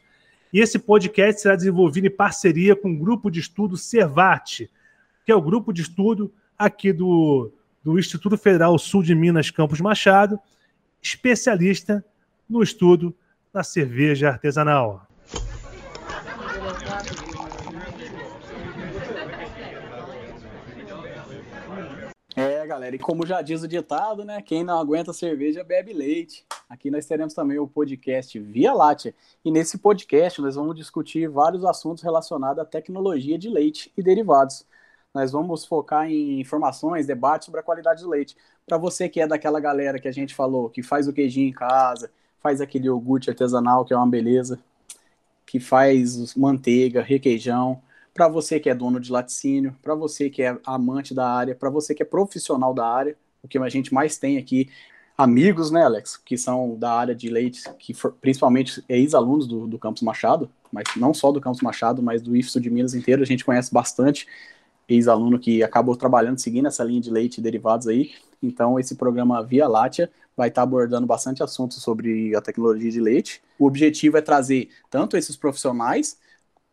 E 0.53 0.61
esse 0.61 0.79
podcast 0.79 1.41
será 1.41 1.57
desenvolvido 1.57 2.07
em 2.07 2.15
parceria 2.15 2.73
com 2.73 2.89
o 2.93 2.97
grupo 2.97 3.29
de 3.29 3.41
estudo 3.41 3.75
Cervate, 3.75 4.71
que 5.25 5.31
é 5.31 5.35
o 5.35 5.41
grupo 5.41 5.73
de 5.73 5.81
estudo 5.81 6.33
aqui 6.57 6.93
do, 6.93 7.51
do 7.83 7.99
Instituto 7.99 8.37
Federal 8.37 8.77
Sul 8.79 9.03
de 9.03 9.13
Minas 9.13 9.51
Campos 9.51 9.81
Machado, 9.81 10.39
especialista 11.01 12.05
no 12.47 12.63
estudo 12.63 13.13
da 13.51 13.61
cerveja 13.61 14.29
artesanal. 14.29 15.05
Galera, 22.65 22.95
e 22.95 22.99
como 22.99 23.25
já 23.25 23.41
diz 23.41 23.61
o 23.61 23.67
ditado, 23.67 24.23
né? 24.23 24.41
Quem 24.41 24.63
não 24.63 24.79
aguenta 24.79 25.11
cerveja 25.11 25.63
bebe 25.63 25.91
leite. 25.91 26.45
Aqui 26.69 26.89
nós 26.89 27.05
teremos 27.05 27.33
também 27.33 27.59
o 27.59 27.67
podcast 27.67 28.39
Via 28.39 28.73
Láctea. 28.73 29.13
E 29.43 29.51
nesse 29.51 29.77
podcast 29.77 30.41
nós 30.41 30.55
vamos 30.55 30.75
discutir 30.75 31.27
vários 31.27 31.65
assuntos 31.65 32.01
relacionados 32.01 32.59
à 32.59 32.65
tecnologia 32.65 33.37
de 33.37 33.49
leite 33.49 33.91
e 33.97 34.01
derivados. 34.01 34.65
Nós 35.13 35.31
vamos 35.31 35.65
focar 35.65 36.09
em 36.09 36.39
informações, 36.39 37.05
debates 37.05 37.45
sobre 37.45 37.59
a 37.59 37.63
qualidade 37.63 38.01
do 38.01 38.09
leite. 38.09 38.35
Para 38.65 38.77
você 38.77 39.09
que 39.09 39.19
é 39.19 39.27
daquela 39.27 39.59
galera 39.59 39.99
que 39.99 40.07
a 40.07 40.13
gente 40.13 40.33
falou, 40.33 40.69
que 40.69 40.81
faz 40.81 41.07
o 41.07 41.13
queijinho 41.13 41.49
em 41.49 41.53
casa, 41.53 42.09
faz 42.39 42.61
aquele 42.61 42.87
iogurte 42.87 43.29
artesanal, 43.29 43.83
que 43.83 43.93
é 43.93 43.97
uma 43.97 44.07
beleza, 44.07 44.57
que 45.45 45.59
faz 45.59 46.33
manteiga, 46.33 47.01
requeijão, 47.01 47.81
para 48.13 48.27
você 48.27 48.59
que 48.59 48.69
é 48.69 48.75
dono 48.75 48.99
de 48.99 49.11
laticínio, 49.11 49.75
para 49.81 49.95
você 49.95 50.29
que 50.29 50.41
é 50.41 50.57
amante 50.65 51.13
da 51.13 51.27
área, 51.27 51.55
para 51.55 51.69
você 51.69 51.95
que 51.95 52.03
é 52.03 52.05
profissional 52.05 52.73
da 52.73 52.87
área, 52.87 53.17
o 53.41 53.47
que 53.47 53.57
a 53.57 53.69
gente 53.69 53.93
mais 53.93 54.17
tem 54.17 54.37
aqui, 54.37 54.69
amigos, 55.17 55.71
né, 55.71 55.83
Alex, 55.83 56.17
que 56.17 56.37
são 56.37 56.77
da 56.77 56.93
área 56.93 57.15
de 57.15 57.29
leite, 57.29 57.63
que 57.77 57.93
for, 57.93 58.13
principalmente 58.21 58.83
é 58.87 58.97
ex-alunos 58.97 59.47
do, 59.47 59.67
do 59.67 59.79
Campus 59.79 60.01
Machado, 60.01 60.49
mas 60.71 60.85
não 60.95 61.13
só 61.13 61.31
do 61.31 61.41
Campus 61.41 61.61
Machado, 61.61 62.01
mas 62.01 62.21
do 62.21 62.35
IFSU 62.35 62.59
de 62.61 62.69
Minas 62.69 62.93
inteiro, 62.93 63.21
a 63.21 63.25
gente 63.25 63.43
conhece 63.43 63.73
bastante 63.73 64.27
ex-aluno 64.87 65.39
que 65.39 65.63
acabou 65.63 65.95
trabalhando, 65.95 66.39
seguindo 66.39 66.67
essa 66.67 66.83
linha 66.83 67.01
de 67.01 67.09
leite 67.09 67.37
e 67.37 67.41
derivados 67.41 67.87
aí. 67.87 68.11
Então, 68.41 68.79
esse 68.79 68.95
programa 68.95 69.43
Via 69.43 69.67
Láctea 69.67 70.09
vai 70.35 70.49
estar 70.49 70.63
abordando 70.63 71.05
bastante 71.05 71.43
assuntos 71.43 71.81
sobre 71.81 72.35
a 72.35 72.41
tecnologia 72.41 72.91
de 72.91 72.99
leite. 72.99 73.41
O 73.57 73.65
objetivo 73.65 74.17
é 74.17 74.21
trazer 74.21 74.69
tanto 74.89 75.15
esses 75.15 75.35
profissionais 75.35 76.17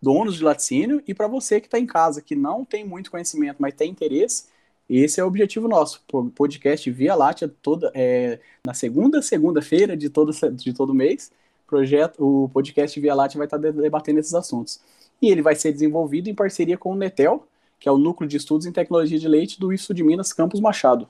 donos 0.00 0.36
de 0.36 0.44
laticínio, 0.44 1.02
e 1.06 1.14
para 1.14 1.26
você 1.26 1.60
que 1.60 1.66
está 1.66 1.78
em 1.78 1.86
casa, 1.86 2.22
que 2.22 2.34
não 2.34 2.64
tem 2.64 2.84
muito 2.84 3.10
conhecimento, 3.10 3.56
mas 3.58 3.74
tem 3.74 3.90
interesse, 3.90 4.44
esse 4.88 5.20
é 5.20 5.24
o 5.24 5.26
objetivo 5.28 5.68
nosso. 5.68 6.02
Podcast 6.34 6.90
Via 6.90 7.14
Láctea 7.14 7.48
toda, 7.62 7.92
é, 7.94 8.40
na 8.66 8.74
segunda 8.74 9.22
segunda-feira 9.22 9.96
de 9.96 10.10
todo, 10.10 10.32
de 10.52 10.72
todo 10.72 10.92
mês, 10.92 11.30
projeto, 11.64 12.16
o 12.18 12.48
podcast 12.48 12.98
Via 12.98 13.14
Láctea 13.14 13.38
vai 13.38 13.46
estar 13.46 13.58
tá 13.58 13.70
debatendo 13.70 14.18
esses 14.18 14.34
assuntos. 14.34 14.80
E 15.22 15.30
ele 15.30 15.42
vai 15.42 15.54
ser 15.54 15.72
desenvolvido 15.72 16.28
em 16.28 16.34
parceria 16.34 16.76
com 16.76 16.92
o 16.92 16.96
Netel, 16.96 17.46
que 17.78 17.88
é 17.88 17.92
o 17.92 17.98
Núcleo 17.98 18.28
de 18.28 18.36
Estudos 18.36 18.66
em 18.66 18.72
Tecnologia 18.72 19.18
de 19.18 19.28
Leite 19.28 19.60
do 19.60 19.72
IFSU 19.72 19.94
de 19.94 20.02
Minas, 20.02 20.32
Campus 20.32 20.60
Machado. 20.60 21.08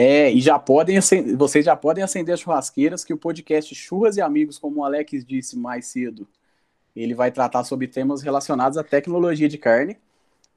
É, 0.00 0.30
e 0.30 0.40
já 0.40 0.60
podem 0.60 0.96
vocês 1.36 1.64
já 1.64 1.74
podem 1.74 2.04
acender 2.04 2.32
as 2.32 2.38
churrasqueiras 2.38 3.04
que 3.04 3.12
o 3.12 3.18
podcast 3.18 3.74
Churras 3.74 4.16
e 4.16 4.20
Amigos, 4.20 4.56
como 4.56 4.78
o 4.78 4.84
Alex 4.84 5.24
disse 5.26 5.58
mais 5.58 5.86
cedo, 5.86 6.24
ele 6.94 7.16
vai 7.16 7.32
tratar 7.32 7.64
sobre 7.64 7.88
temas 7.88 8.22
relacionados 8.22 8.78
à 8.78 8.84
tecnologia 8.84 9.48
de 9.48 9.58
carne. 9.58 9.98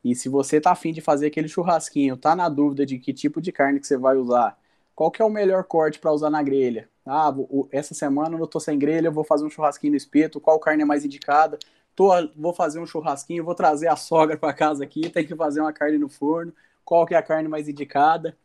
E 0.03 0.13
se 0.13 0.29
você 0.29 0.57
está 0.57 0.73
afim 0.73 0.93
de 0.93 1.01
fazer 1.01 1.25
aquele 1.25 1.47
churrasquinho, 1.47 2.15
tá 2.17 2.35
na 2.35 2.47
dúvida 2.49 2.85
de 2.85 2.99
que 2.99 3.11
tipo 3.13 3.41
de 3.41 3.51
carne 3.51 3.79
que 3.79 3.87
você 3.87 3.97
vai 3.97 4.15
usar, 4.15 4.55
qual 4.93 5.09
que 5.09 5.23
é 5.23 5.25
o 5.25 5.29
melhor 5.29 5.63
corte 5.63 5.97
para 5.97 6.13
usar 6.13 6.29
na 6.29 6.43
grelha? 6.43 6.87
Ah, 7.03 7.33
essa 7.71 7.95
semana 7.95 8.37
eu 8.37 8.45
tô 8.45 8.59
sem 8.59 8.77
grelha, 8.77 9.07
eu 9.07 9.11
vou 9.11 9.23
fazer 9.23 9.43
um 9.43 9.49
churrasquinho 9.49 9.93
no 9.93 9.97
espeto, 9.97 10.39
qual 10.39 10.59
carne 10.59 10.83
é 10.83 10.85
mais 10.85 11.03
indicada? 11.03 11.57
Tô, 11.95 12.11
vou 12.35 12.53
fazer 12.53 12.79
um 12.79 12.85
churrasquinho, 12.85 13.43
vou 13.43 13.55
trazer 13.55 13.87
a 13.87 13.95
sogra 13.95 14.37
para 14.37 14.53
casa 14.53 14.83
aqui, 14.83 15.09
tem 15.09 15.25
que 15.25 15.35
fazer 15.35 15.61
uma 15.61 15.73
carne 15.73 15.97
no 15.97 16.09
forno, 16.09 16.53
qual 16.85 17.07
que 17.07 17.15
é 17.15 17.17
a 17.17 17.23
carne 17.23 17.49
mais 17.49 17.67
indicada? 17.67 18.37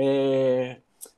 É, 0.00 0.76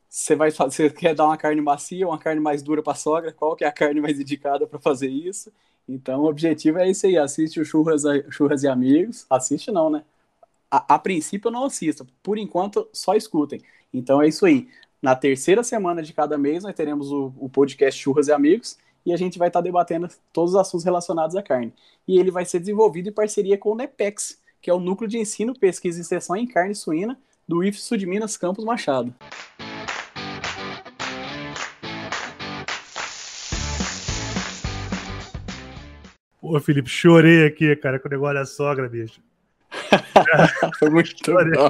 você 0.09 0.35
vai 0.35 0.51
fazer, 0.51 0.95
quer 0.95 1.15
dar 1.15 1.27
uma 1.27 1.37
carne 1.37 1.61
macia, 1.61 2.09
uma 2.09 2.19
carne 2.19 2.41
mais 2.41 2.63
dura 2.63 2.83
para 2.83 2.95
sogra, 2.95 3.31
qual 3.31 3.55
que 3.55 3.63
é 3.63 3.67
a 3.67 3.73
carne 3.73 4.01
mais 4.01 4.19
indicada 4.19 4.67
para 4.67 4.79
fazer 4.79 5.09
isso? 5.09 5.53
Então, 5.87 6.23
o 6.23 6.27
objetivo 6.27 6.79
é 6.79 6.89
esse 6.89 7.07
aí, 7.07 7.19
assiste 7.19 7.61
o 7.61 7.65
Churras, 7.65 8.05
Churras 8.31 8.63
e 8.63 8.69
Amigos, 8.69 9.27
assiste 9.29 9.71
não, 9.71 9.91
né? 9.91 10.03
A, 10.71 10.95
a 10.95 10.99
princípio 10.99 11.49
eu 11.49 11.53
não 11.53 11.65
assisto, 11.65 12.07
por 12.23 12.39
enquanto 12.39 12.89
só 12.91 13.15
escutem. 13.15 13.61
Então 13.93 14.23
é 14.23 14.29
isso 14.29 14.47
aí. 14.47 14.69
Na 15.03 15.15
terceira 15.15 15.63
semana 15.63 16.03
de 16.03 16.15
cada 16.15 16.39
mês 16.39 16.63
nós 16.65 16.75
teremos 16.75 17.13
o, 17.13 17.35
o 17.39 17.51
podcast 17.51 18.01
Churras 18.01 18.29
e 18.29 18.33
Amigos 18.33 18.79
e 19.05 19.13
a 19.13 19.17
gente 19.17 19.39
vai 19.39 19.49
estar 19.49 19.61
debatendo 19.61 20.09
todos 20.33 20.55
os 20.55 20.61
assuntos 20.61 20.85
relacionados 20.85 21.37
à 21.37 21.43
carne. 21.43 21.73
E 22.07 22.19
ele 22.19 22.31
vai 22.31 22.45
ser 22.47 22.61
desenvolvido 22.61 23.09
em 23.09 23.13
parceria 23.13 23.59
com 23.59 23.73
o 23.73 23.77
NEPEX, 23.77 24.39
que 24.63 24.71
é 24.71 24.75
o 24.75 24.81
Núcleo 24.81 25.09
de 25.09 25.19
Ensino, 25.19 25.59
Pesquisa 25.59 25.99
e 25.99 26.03
Extensão 26.03 26.37
em 26.37 26.47
Carne 26.47 26.75
Suína 26.75 27.19
do 27.51 27.65
IFSU 27.65 27.99
de 27.99 28.07
Minas 28.07 28.37
Campos 28.37 28.65
Machado. 28.65 29.13
Pô, 36.41 36.61
Felipe, 36.61 36.89
chorei 36.89 37.45
aqui, 37.45 37.75
cara, 37.75 37.99
com 37.99 38.07
o 38.07 38.11
negócio 38.11 38.35
da 38.37 38.47
sogra, 38.47 38.89
bicho. 38.89 39.21
Foi 40.79 40.91
muito 40.91 41.13
bom. 41.27 41.69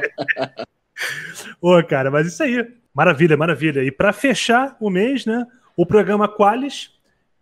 Ô, 1.79 1.83
cara, 1.83 2.11
mas 2.11 2.27
isso 2.27 2.43
aí. 2.43 2.77
Maravilha, 2.93 3.37
maravilha. 3.37 3.83
E 3.83 3.91
para 3.91 4.13
fechar 4.13 4.77
o 4.79 4.91
mês, 4.91 5.25
né? 5.25 5.47
O 5.75 5.87
programa 5.87 6.29
Qualis, 6.29 6.91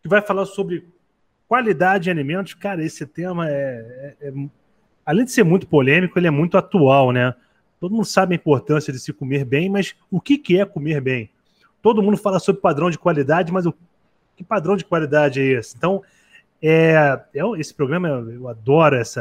que 0.00 0.08
vai 0.08 0.22
falar 0.22 0.46
sobre 0.46 0.86
qualidade 1.48 2.08
em 2.08 2.12
alimentos. 2.12 2.54
Cara, 2.54 2.84
esse 2.84 3.04
tema 3.04 3.48
é, 3.50 4.14
é, 4.20 4.28
é, 4.28 4.32
além 5.04 5.24
de 5.24 5.32
ser 5.32 5.42
muito 5.42 5.66
polêmico, 5.66 6.16
ele 6.18 6.28
é 6.28 6.30
muito 6.30 6.56
atual, 6.56 7.10
né? 7.10 7.34
Todo 7.80 7.94
mundo 7.94 8.04
sabe 8.04 8.34
a 8.34 8.36
importância 8.36 8.92
de 8.92 8.98
se 8.98 9.12
comer 9.12 9.44
bem, 9.44 9.68
mas 9.68 9.94
o 10.10 10.20
que, 10.20 10.58
é 10.58 10.64
comer 10.64 11.00
bem? 11.00 11.30
Todo 11.80 12.02
mundo 12.02 12.16
fala 12.16 12.38
sobre 12.38 12.60
padrão 12.60 12.90
de 12.90 12.98
qualidade, 12.98 13.52
mas 13.52 13.66
o 13.66 13.74
que 14.36 14.42
padrão 14.42 14.76
de 14.76 14.84
qualidade 14.84 15.40
é 15.40 15.44
esse? 15.44 15.76
Então, 15.76 16.02
é, 16.60 17.20
é, 17.34 17.42
esse 17.58 17.72
programa 17.72 18.08
eu 18.08 18.48
adoro 18.48 18.96
essa, 18.96 19.20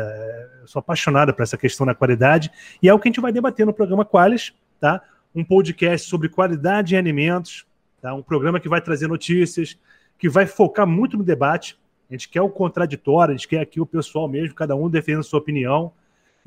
eu 0.62 0.68
sou 0.68 0.80
apaixonado 0.80 1.34
por 1.34 1.44
essa 1.44 1.58
questão 1.58 1.86
da 1.86 1.94
qualidade 1.94 2.52
e 2.82 2.90
é 2.90 2.94
o 2.94 3.00
que 3.00 3.08
a 3.08 3.12
gente 3.12 3.22
vai 3.22 3.32
debater 3.32 3.66
no 3.66 3.74
programa 3.74 4.04
Qualis, 4.04 4.54
tá? 4.80 5.04
Um 5.36 5.44
podcast 5.44 6.10
sobre 6.10 6.30
qualidade 6.30 6.96
em 6.96 6.98
alimentos, 6.98 7.66
tá? 8.02 8.12
Um 8.14 8.24
programa 8.24 8.60
que 8.60 8.68
vai 8.68 8.82
trazer 8.82 9.08
notícias, 9.08 9.78
que 10.18 10.28
vai 10.28 10.48
focar 10.48 10.88
muito 10.88 11.16
no 11.16 11.24
debate. 11.24 11.78
A 12.10 12.14
gente 12.14 12.28
quer 12.28 12.42
o 12.42 12.50
contraditório, 12.50 13.36
a 13.36 13.38
gente 13.38 13.48
quer 13.48 13.60
aqui 13.60 13.80
o 13.80 13.86
pessoal 13.86 14.28
mesmo, 14.28 14.56
cada 14.56 14.76
um 14.76 14.90
defendendo 14.90 15.24
sua 15.24 15.40
opinião 15.40 15.94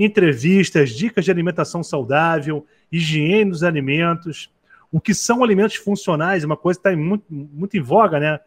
entrevistas, 0.04 0.90
dicas 0.90 1.26
de 1.26 1.30
alimentação 1.30 1.82
saudável, 1.82 2.66
higiene 2.90 3.50
dos 3.50 3.62
alimentos, 3.62 4.50
o 4.90 4.98
que 4.98 5.12
são 5.12 5.44
alimentos 5.44 5.76
funcionais, 5.76 6.42
uma 6.42 6.56
coisa 6.56 6.80
que 6.80 6.88
está 6.88 6.98
muito, 6.98 7.24
muito 7.28 7.76
em 7.76 7.82
voga, 7.82 8.18
né? 8.18 8.40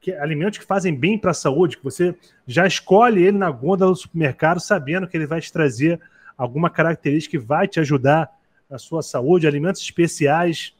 Que, 0.00 0.14
alimentos 0.14 0.58
que 0.58 0.64
fazem 0.64 0.94
bem 0.94 1.18
para 1.18 1.32
a 1.32 1.34
saúde, 1.34 1.76
que 1.76 1.84
você 1.84 2.16
já 2.46 2.66
escolhe 2.66 3.22
ele 3.22 3.36
na 3.36 3.50
gôndola 3.50 3.92
do 3.92 3.96
supermercado 3.96 4.58
sabendo 4.58 5.06
que 5.06 5.14
ele 5.14 5.26
vai 5.26 5.42
te 5.42 5.52
trazer 5.52 6.00
alguma 6.36 6.70
característica 6.70 7.38
que 7.38 7.44
vai 7.44 7.68
te 7.68 7.78
ajudar 7.78 8.30
na 8.68 8.78
sua 8.78 9.02
saúde, 9.02 9.46
alimentos 9.46 9.82
especiais, 9.82 10.74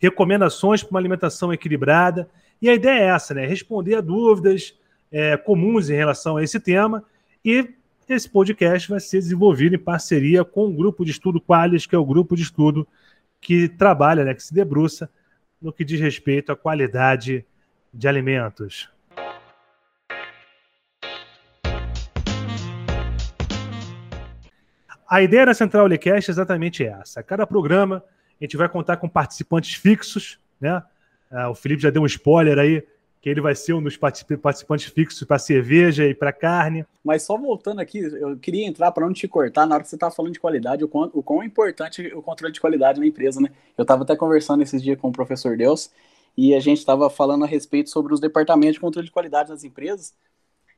recomendações 0.00 0.82
para 0.82 0.90
uma 0.90 0.98
alimentação 0.98 1.52
equilibrada. 1.52 2.28
E 2.60 2.68
a 2.68 2.74
ideia 2.74 3.02
é 3.02 3.06
essa, 3.06 3.32
né? 3.32 3.46
Responder 3.46 3.94
a 3.94 4.00
dúvidas 4.00 4.76
é, 5.12 5.36
comuns 5.36 5.88
em 5.88 5.94
relação 5.94 6.36
a 6.36 6.42
esse 6.42 6.58
tema. 6.58 7.04
E 7.44 7.77
esse 8.08 8.28
podcast 8.28 8.88
vai 8.88 9.00
ser 9.00 9.18
desenvolvido 9.18 9.74
em 9.74 9.78
parceria 9.78 10.42
com 10.42 10.66
o 10.66 10.72
grupo 10.72 11.04
de 11.04 11.10
estudo 11.10 11.40
Qualis, 11.40 11.84
que 11.84 11.94
é 11.94 11.98
o 11.98 12.06
grupo 12.06 12.34
de 12.34 12.42
estudo 12.42 12.88
que 13.40 13.68
trabalha, 13.68 14.24
né, 14.24 14.34
que 14.34 14.42
se 14.42 14.54
debruça 14.54 15.10
no 15.60 15.72
que 15.72 15.84
diz 15.84 16.00
respeito 16.00 16.50
à 16.50 16.56
qualidade 16.56 17.44
de 17.92 18.08
alimentos. 18.08 18.90
A 25.10 25.22
ideia 25.22 25.46
da 25.46 25.54
Central 25.54 25.86
Unicast 25.86 26.30
é 26.30 26.32
exatamente 26.32 26.84
essa. 26.84 27.22
Cada 27.22 27.46
programa 27.46 28.02
a 28.40 28.44
gente 28.44 28.56
vai 28.56 28.68
contar 28.68 28.98
com 28.98 29.08
participantes 29.08 29.74
fixos, 29.74 30.38
né? 30.60 30.82
Ah, 31.30 31.50
o 31.50 31.54
Felipe 31.54 31.82
já 31.82 31.90
deu 31.90 32.02
um 32.02 32.06
spoiler 32.06 32.58
aí, 32.58 32.86
que 33.20 33.28
ele 33.28 33.40
vai 33.40 33.54
ser 33.54 33.74
um 33.74 33.82
dos 33.82 33.96
participantes 33.96 34.86
fixos 34.86 35.26
para 35.26 35.38
cerveja 35.38 36.06
e 36.06 36.14
para 36.14 36.32
carne. 36.32 36.84
Mas 37.04 37.22
só 37.22 37.36
voltando 37.36 37.80
aqui, 37.80 37.98
eu 37.98 38.36
queria 38.38 38.66
entrar 38.66 38.92
para 38.92 39.04
não 39.04 39.12
te 39.12 39.26
cortar 39.26 39.66
na 39.66 39.74
hora 39.74 39.82
que 39.82 39.90
você 39.90 39.96
estava 39.96 40.14
falando 40.14 40.32
de 40.32 40.40
qualidade, 40.40 40.84
o 40.84 40.88
quão, 40.88 41.10
o 41.12 41.22
quão 41.22 41.42
é 41.42 41.46
importante 41.46 42.06
o 42.14 42.22
controle 42.22 42.52
de 42.52 42.60
qualidade 42.60 43.00
na 43.00 43.06
empresa, 43.06 43.40
né? 43.40 43.50
Eu 43.76 43.82
estava 43.82 44.04
até 44.04 44.14
conversando 44.14 44.62
esses 44.62 44.82
dias 44.82 44.98
com 45.00 45.08
o 45.08 45.12
professor 45.12 45.56
Deus 45.56 45.90
e 46.36 46.54
a 46.54 46.60
gente 46.60 46.78
estava 46.78 47.10
falando 47.10 47.44
a 47.44 47.48
respeito 47.48 47.90
sobre 47.90 48.14
os 48.14 48.20
departamentos 48.20 48.74
de 48.74 48.80
controle 48.80 49.06
de 49.06 49.12
qualidade 49.12 49.50
nas 49.50 49.64
empresas, 49.64 50.14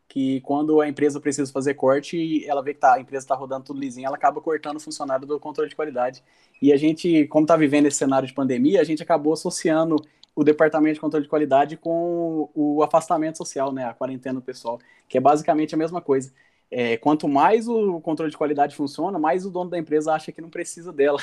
que 0.09 0.41
quando 0.41 0.81
a 0.81 0.89
empresa 0.89 1.21
precisa 1.21 1.53
fazer 1.53 1.75
corte, 1.75 2.45
ela 2.49 2.63
vê 2.63 2.73
que 2.73 2.81
tá, 2.81 2.95
a 2.95 3.01
empresa 3.01 3.25
está 3.25 3.35
rodando 3.35 3.67
tudo 3.67 3.79
lisinho, 3.79 4.07
ela 4.07 4.17
acaba 4.17 4.41
cortando 4.41 4.79
o 4.79 4.81
funcionário 4.81 5.27
do 5.27 5.39
controle 5.39 5.69
de 5.69 5.77
qualidade. 5.77 6.25
E 6.63 6.73
a 6.73 6.77
gente, 6.79 7.27
como 7.27 7.45
está 7.45 7.57
vivendo 7.57 7.87
esse 7.87 7.99
cenário 7.99 8.27
de 8.27 8.33
pandemia, 8.33 8.81
a 8.81 8.85
gente 8.85 9.03
acabou 9.03 9.35
associando 9.35 9.97
o 10.35 10.45
departamento 10.45 10.95
de 10.95 11.01
controle 11.01 11.25
de 11.25 11.29
qualidade 11.29 11.77
com 11.77 12.49
o 12.55 12.83
afastamento 12.83 13.39
social, 13.39 13.73
né, 13.73 13.85
a 13.85 13.95
quarentena 13.95 14.41
pessoal, 14.41 14.79
que 15.09 15.19
é 15.19 15.21
basicamente 15.21 15.75
a 15.75 15.79
mesma 15.79 16.01
coisa. 16.01 16.33
É, 16.71 16.97
quanto 16.97 17.29
mais 17.29 17.69
o 17.69 18.01
controle 18.01 18.31
de 18.31 18.39
qualidade 18.39 18.77
funciona, 18.77 19.19
mais 19.19 19.45
o 19.45 19.51
dono 19.51 19.71
da 19.71 19.79
empresa 19.79 20.13
acha 20.13 20.31
que 20.31 20.41
não 20.41 20.49
precisa 20.49 20.93
dela. 20.93 21.19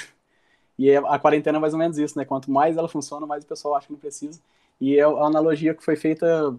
E 0.78 0.96
a 0.96 1.18
quarentena 1.18 1.58
é 1.58 1.62
mais 1.62 1.74
ou 1.74 1.80
menos 1.80 1.98
isso, 1.98 2.20
né? 2.20 2.24
Quanto 2.24 2.52
mais 2.52 2.78
ela 2.78 2.88
funciona, 2.88 3.26
mais 3.26 3.44
o 3.44 3.48
pessoal 3.48 3.74
acha 3.76 3.88
que 3.88 3.94
não 3.94 4.00
precisa. 4.00 4.40
E 4.80 4.96
é 4.96 5.02
a 5.02 5.08
analogia 5.08 5.74
que 5.74 5.84
foi 5.84 5.96
feita, 5.96 6.56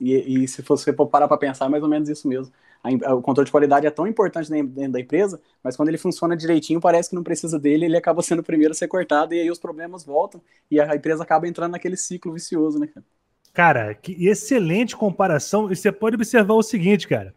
e, 0.00 0.44
e 0.44 0.48
se 0.48 0.62
você 0.62 0.92
parar 0.92 1.28
para 1.28 1.36
pensar, 1.36 1.66
é 1.66 1.68
mais 1.68 1.82
ou 1.82 1.88
menos 1.90 2.08
isso 2.08 2.26
mesmo 2.26 2.50
o 2.84 3.22
controle 3.22 3.46
de 3.46 3.52
qualidade 3.52 3.86
é 3.86 3.90
tão 3.90 4.06
importante 4.06 4.50
dentro 4.50 4.92
da 4.92 5.00
empresa, 5.00 5.40
mas 5.62 5.76
quando 5.76 5.88
ele 5.88 5.98
funciona 5.98 6.36
direitinho, 6.36 6.80
parece 6.80 7.10
que 7.10 7.16
não 7.16 7.22
precisa 7.22 7.58
dele, 7.58 7.84
ele 7.84 7.96
acaba 7.96 8.22
sendo 8.22 8.40
o 8.40 8.44
primeiro 8.44 8.72
a 8.72 8.74
ser 8.74 8.88
cortado, 8.88 9.34
e 9.34 9.40
aí 9.40 9.50
os 9.50 9.58
problemas 9.58 10.04
voltam, 10.04 10.40
e 10.70 10.80
a 10.80 10.94
empresa 10.94 11.22
acaba 11.22 11.48
entrando 11.48 11.72
naquele 11.72 11.96
ciclo 11.96 12.32
vicioso, 12.32 12.78
né, 12.78 12.86
cara? 12.86 13.04
Cara, 13.52 13.94
que 13.94 14.26
excelente 14.28 14.96
comparação, 14.96 15.70
e 15.70 15.76
você 15.76 15.90
pode 15.90 16.14
observar 16.14 16.54
o 16.54 16.62
seguinte, 16.62 17.08
cara, 17.08 17.34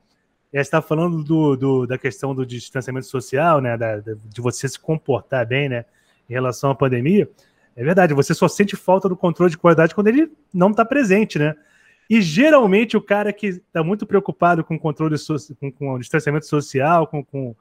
você 0.52 0.60
está 0.60 0.82
falando 0.82 1.24
do, 1.24 1.56
do, 1.56 1.88
da 1.88 1.98
questão 1.98 2.36
do 2.36 2.46
distanciamento 2.46 3.08
social, 3.08 3.60
né, 3.60 3.76
da, 3.78 3.98
de 4.00 4.42
você 4.42 4.68
se 4.70 4.80
comportar 4.80 5.48
bem, 5.48 5.68
né, 5.68 5.86
em 6.30 6.34
relação 6.34 6.70
à 6.70 6.76
pandemia, 6.76 7.28
é 7.76 7.84
verdade, 7.84 8.14
você 8.14 8.34
só 8.34 8.48
sente 8.48 8.76
falta 8.76 9.08
do 9.08 9.16
controle 9.16 9.52
de 9.52 9.58
qualidade 9.58 9.96
quando 9.96 10.08
ele 10.08 10.32
não 10.54 10.72
está 10.72 10.84
presente, 10.84 11.40
né? 11.40 11.56
E 12.12 12.22
geralmente 12.22 12.98
o 12.98 13.02
cara 13.02 13.32
que 13.32 13.48
está 13.48 13.82
muito 13.82 14.06
preocupado 14.06 14.66
com 14.66 14.76
o 14.76 14.80
controle 14.80 15.18
so 15.18 15.38
com, 15.58 15.72
com, 15.72 15.94
o 15.94 15.98
distanciamento 15.98 16.46
social, 16.46 17.08
com, 17.08 17.24
com, 17.24 17.56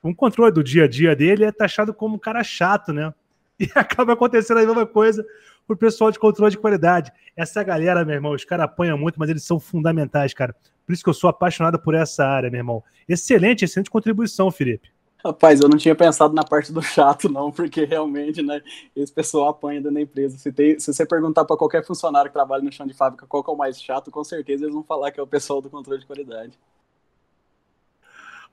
com, 0.00 0.10
o 0.10 0.14
controle 0.14 0.50
do 0.50 0.64
dia 0.64 0.84
a 0.84 0.88
dia 0.88 1.14
dele, 1.14 1.44
é 1.44 1.52
taxado 1.52 1.92
como 1.92 2.14
um 2.14 2.18
cara 2.18 2.42
chato, 2.42 2.94
né? 2.94 3.12
E 3.58 3.68
acaba 3.76 4.14
acontecendo 4.14 4.56
a 4.56 4.64
mesma 4.64 4.86
coisa 4.86 5.22
pro 5.66 5.76
pessoal 5.76 6.10
de 6.10 6.18
controle 6.18 6.50
de 6.50 6.56
qualidade. 6.56 7.12
Essa 7.36 7.62
galera, 7.62 8.02
meu 8.02 8.14
irmão, 8.14 8.32
os 8.32 8.42
caras 8.42 8.64
apanham 8.64 8.96
muito, 8.96 9.20
mas 9.20 9.28
eles 9.28 9.44
são 9.44 9.60
fundamentais, 9.60 10.32
cara. 10.32 10.56
Por 10.86 10.94
isso 10.94 11.04
que 11.04 11.10
eu 11.10 11.14
sou 11.14 11.28
apaixonado 11.28 11.78
por 11.78 11.94
essa 11.94 12.26
área, 12.26 12.48
meu 12.48 12.60
irmão. 12.60 12.82
Excelente, 13.06 13.66
excelente 13.66 13.90
contribuição, 13.90 14.50
Felipe. 14.50 14.90
Rapaz, 15.24 15.60
eu 15.60 15.68
não 15.68 15.76
tinha 15.76 15.94
pensado 15.94 16.34
na 16.34 16.42
parte 16.42 16.72
do 16.72 16.80
chato, 16.80 17.28
não, 17.28 17.52
porque 17.52 17.84
realmente, 17.84 18.42
né, 18.42 18.62
esse 18.96 19.12
pessoal 19.12 19.48
apanha 19.48 19.80
dentro 19.80 19.94
da 19.94 20.00
empresa. 20.00 20.38
Se, 20.38 20.50
tem, 20.50 20.78
se 20.78 20.92
você 20.92 21.04
perguntar 21.04 21.44
para 21.44 21.56
qualquer 21.56 21.84
funcionário 21.84 22.30
que 22.30 22.34
trabalha 22.34 22.62
no 22.62 22.72
chão 22.72 22.86
de 22.86 22.94
fábrica 22.94 23.26
qual 23.26 23.44
é 23.46 23.50
o 23.50 23.56
mais 23.56 23.80
chato, 23.80 24.10
com 24.10 24.24
certeza 24.24 24.64
eles 24.64 24.74
vão 24.74 24.82
falar 24.82 25.10
que 25.10 25.20
é 25.20 25.22
o 25.22 25.26
pessoal 25.26 25.60
do 25.60 25.68
controle 25.68 26.00
de 26.00 26.06
qualidade. 26.06 26.58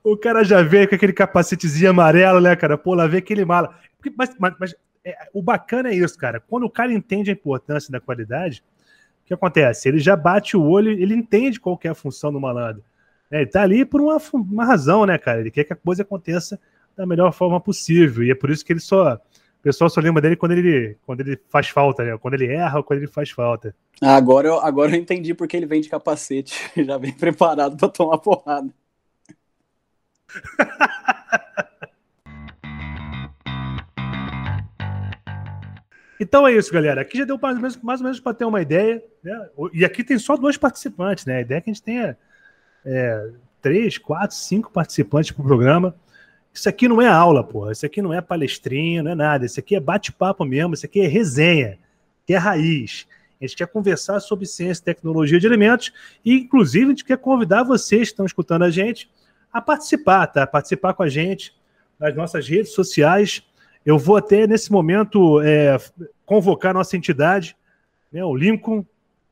O 0.04 0.16
cara 0.16 0.44
já 0.44 0.62
veio 0.62 0.88
com 0.88 0.94
aquele 0.94 1.12
capacetezinho 1.12 1.90
amarelo, 1.90 2.40
né, 2.40 2.54
cara? 2.54 2.78
Pô, 2.78 2.94
lá 2.94 3.06
vê 3.06 3.18
aquele 3.18 3.44
mala. 3.44 3.74
Mas, 4.16 4.36
mas, 4.38 4.54
mas 4.58 4.74
é, 5.04 5.28
o 5.32 5.42
bacana 5.42 5.88
é 5.88 5.94
isso, 5.94 6.16
cara. 6.18 6.38
Quando 6.38 6.64
o 6.64 6.70
cara 6.70 6.92
entende 6.92 7.30
a 7.30 7.32
importância 7.32 7.90
da 7.90 8.00
qualidade, 8.00 8.62
o 9.22 9.26
que 9.26 9.34
acontece? 9.34 9.88
Ele 9.88 9.98
já 9.98 10.14
bate 10.14 10.56
o 10.56 10.62
olho, 10.62 10.90
ele 10.90 11.14
entende 11.14 11.58
qual 11.58 11.78
é 11.82 11.88
a 11.88 11.94
função 11.94 12.32
do 12.32 12.40
malandro. 12.40 12.82
É, 13.30 13.42
ele 13.42 13.50
tá 13.50 13.62
ali 13.62 13.84
por 13.84 14.00
uma, 14.00 14.16
uma 14.32 14.64
razão, 14.64 15.04
né, 15.04 15.18
cara? 15.18 15.40
Ele 15.40 15.50
quer 15.50 15.64
que 15.64 15.72
a 15.72 15.76
coisa 15.76 16.02
aconteça 16.02 16.58
da 16.96 17.06
melhor 17.06 17.32
forma 17.32 17.60
possível. 17.60 18.24
E 18.24 18.30
é 18.30 18.34
por 18.34 18.50
isso 18.50 18.64
que 18.64 18.72
ele 18.72 18.80
só. 18.80 19.14
O 19.14 19.62
pessoal 19.62 19.90
só 19.90 20.00
lembra 20.00 20.22
dele 20.22 20.36
quando 20.36 20.52
ele, 20.52 20.96
quando 21.04 21.20
ele 21.20 21.38
faz 21.48 21.68
falta, 21.68 22.04
né? 22.04 22.16
Quando 22.18 22.34
ele 22.34 22.46
erra 22.46 22.78
ou 22.78 22.84
quando 22.84 23.00
ele 23.00 23.08
faz 23.08 23.30
falta. 23.30 23.74
Ah, 24.00 24.16
agora, 24.16 24.48
eu, 24.48 24.60
agora 24.60 24.92
eu 24.92 25.00
entendi 25.00 25.34
porque 25.34 25.56
ele 25.56 25.66
vem 25.66 25.80
de 25.80 25.88
capacete. 25.88 26.70
Já 26.84 26.96
vem 26.96 27.12
preparado 27.12 27.76
para 27.76 27.88
tomar 27.88 28.18
porrada. 28.18 28.70
Então 36.20 36.46
é 36.48 36.52
isso, 36.52 36.72
galera. 36.72 37.00
Aqui 37.00 37.18
já 37.18 37.24
deu 37.24 37.38
mais 37.40 37.54
ou 37.54 37.62
menos, 37.62 37.76
mais 37.76 38.00
ou 38.00 38.04
menos 38.04 38.18
para 38.18 38.34
ter 38.34 38.44
uma 38.44 38.60
ideia. 38.60 39.00
Né? 39.22 39.48
E 39.72 39.84
aqui 39.84 40.02
tem 40.02 40.18
só 40.18 40.36
dois 40.36 40.56
participantes, 40.56 41.24
né? 41.24 41.36
A 41.36 41.40
ideia 41.42 41.58
é 41.58 41.60
que 41.60 41.70
a 41.70 41.72
gente 41.72 41.82
tenha 41.82 42.18
é, 42.88 43.30
três, 43.60 43.98
quatro, 43.98 44.34
cinco 44.34 44.70
participantes 44.72 45.30
para 45.30 45.42
o 45.42 45.46
programa. 45.46 45.94
Isso 46.52 46.68
aqui 46.68 46.88
não 46.88 47.00
é 47.02 47.06
aula, 47.06 47.44
porra. 47.44 47.72
Isso 47.72 47.84
aqui 47.84 48.00
não 48.00 48.12
é 48.12 48.20
palestrinha, 48.20 49.02
não 49.02 49.10
é 49.10 49.14
nada. 49.14 49.44
Isso 49.44 49.60
aqui 49.60 49.76
é 49.76 49.80
bate-papo 49.80 50.44
mesmo. 50.44 50.74
Isso 50.74 50.86
aqui 50.86 51.00
é 51.00 51.06
resenha, 51.06 51.78
que 52.26 52.34
é 52.34 52.36
raiz. 52.36 53.06
A 53.40 53.44
gente 53.44 53.56
quer 53.56 53.68
conversar 53.68 54.18
sobre 54.20 54.46
ciência 54.46 54.80
e 54.80 54.84
tecnologia 54.84 55.38
de 55.38 55.46
alimentos 55.46 55.92
e, 56.24 56.34
inclusive, 56.34 56.86
a 56.86 56.88
gente 56.88 57.04
quer 57.04 57.18
convidar 57.18 57.62
vocês 57.62 58.08
que 58.08 58.12
estão 58.14 58.26
escutando 58.26 58.62
a 58.62 58.70
gente 58.70 59.08
a 59.52 59.60
participar, 59.60 60.26
tá? 60.26 60.46
Participar 60.46 60.94
com 60.94 61.02
a 61.02 61.08
gente 61.08 61.54
nas 62.00 62.14
nossas 62.16 62.48
redes 62.48 62.72
sociais. 62.72 63.42
Eu 63.86 63.98
vou 63.98 64.16
até, 64.16 64.46
nesse 64.46 64.72
momento, 64.72 65.40
é, 65.40 65.76
convocar 66.26 66.74
nossa 66.74 66.96
entidade, 66.96 67.56
né, 68.10 68.24
o 68.24 68.34
Lincoln. 68.34 68.84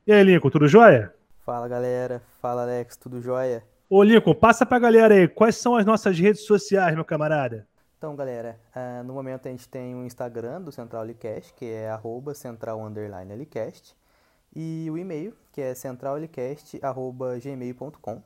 E 0.05 0.13
aí, 0.13 0.23
Lincoln, 0.23 0.49
tudo 0.49 0.67
jóia? 0.67 1.13
Fala 1.47 1.67
galera, 1.69 2.21
fala 2.41 2.63
Alex, 2.63 2.97
tudo 2.97 3.21
jóia? 3.21 3.63
Ô 3.89 4.03
Lincoln, 4.03 4.35
passa 4.35 4.65
pra 4.65 4.77
galera 4.77 5.13
aí, 5.13 5.29
quais 5.29 5.55
são 5.55 5.77
as 5.77 5.85
nossas 5.85 6.19
redes 6.19 6.45
sociais, 6.45 6.93
meu 6.93 7.05
camarada? 7.05 7.65
Então 7.97 8.17
galera, 8.17 8.59
uh, 8.75 9.01
no 9.05 9.13
momento 9.13 9.47
a 9.47 9.51
gente 9.51 9.65
tem 9.69 9.95
o 9.95 10.03
Instagram 10.03 10.61
do 10.61 10.73
Central 10.73 11.05
Licast, 11.05 11.53
que 11.53 11.63
é 11.63 11.89
arroba 11.89 12.33
central 12.33 12.83
underline 12.83 13.33
Licast, 13.33 13.95
e 14.53 14.89
o 14.91 14.97
e-mail, 14.97 15.33
que 15.53 15.61
é 15.61 15.73
centralicast.gmail.com. 15.73 18.21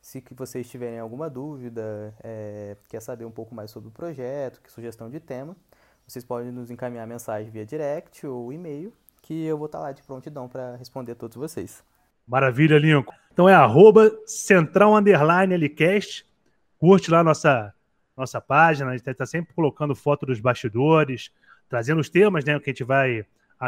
Se 0.00 0.24
vocês 0.34 0.70
tiverem 0.70 1.00
alguma 1.00 1.28
dúvida, 1.28 2.14
é, 2.24 2.78
quer 2.88 3.02
saber 3.02 3.26
um 3.26 3.30
pouco 3.30 3.54
mais 3.54 3.70
sobre 3.70 3.90
o 3.90 3.92
projeto, 3.92 4.62
que 4.62 4.72
sugestão 4.72 5.10
de 5.10 5.20
tema, 5.20 5.54
vocês 6.06 6.24
podem 6.24 6.50
nos 6.50 6.70
encaminhar 6.70 7.06
mensagem 7.06 7.50
via 7.50 7.66
direct 7.66 8.26
ou 8.26 8.50
e-mail, 8.54 8.90
que 9.20 9.44
eu 9.44 9.58
vou 9.58 9.66
estar 9.66 9.80
lá 9.80 9.92
de 9.92 10.02
prontidão 10.02 10.48
para 10.48 10.76
responder 10.76 11.12
a 11.12 11.14
todos 11.14 11.36
vocês. 11.36 11.84
Maravilha, 12.28 12.78
Lincoln. 12.78 13.14
Então 13.32 13.48
é 13.48 13.54
arroba 13.54 14.12
central 14.26 14.94
underline. 14.94 15.54
Curte 16.78 17.10
lá 17.10 17.24
nossa, 17.24 17.72
nossa 18.16 18.40
página. 18.40 18.90
A 18.90 18.96
gente 18.96 19.08
está 19.08 19.24
sempre 19.24 19.54
colocando 19.54 19.94
foto 19.94 20.26
dos 20.26 20.38
bastidores, 20.38 21.32
trazendo 21.68 22.00
os 22.00 22.10
temas 22.10 22.44
né, 22.44 22.58
que 22.60 22.68
a 22.68 22.72
gente 22.72 22.84
vai. 22.84 23.24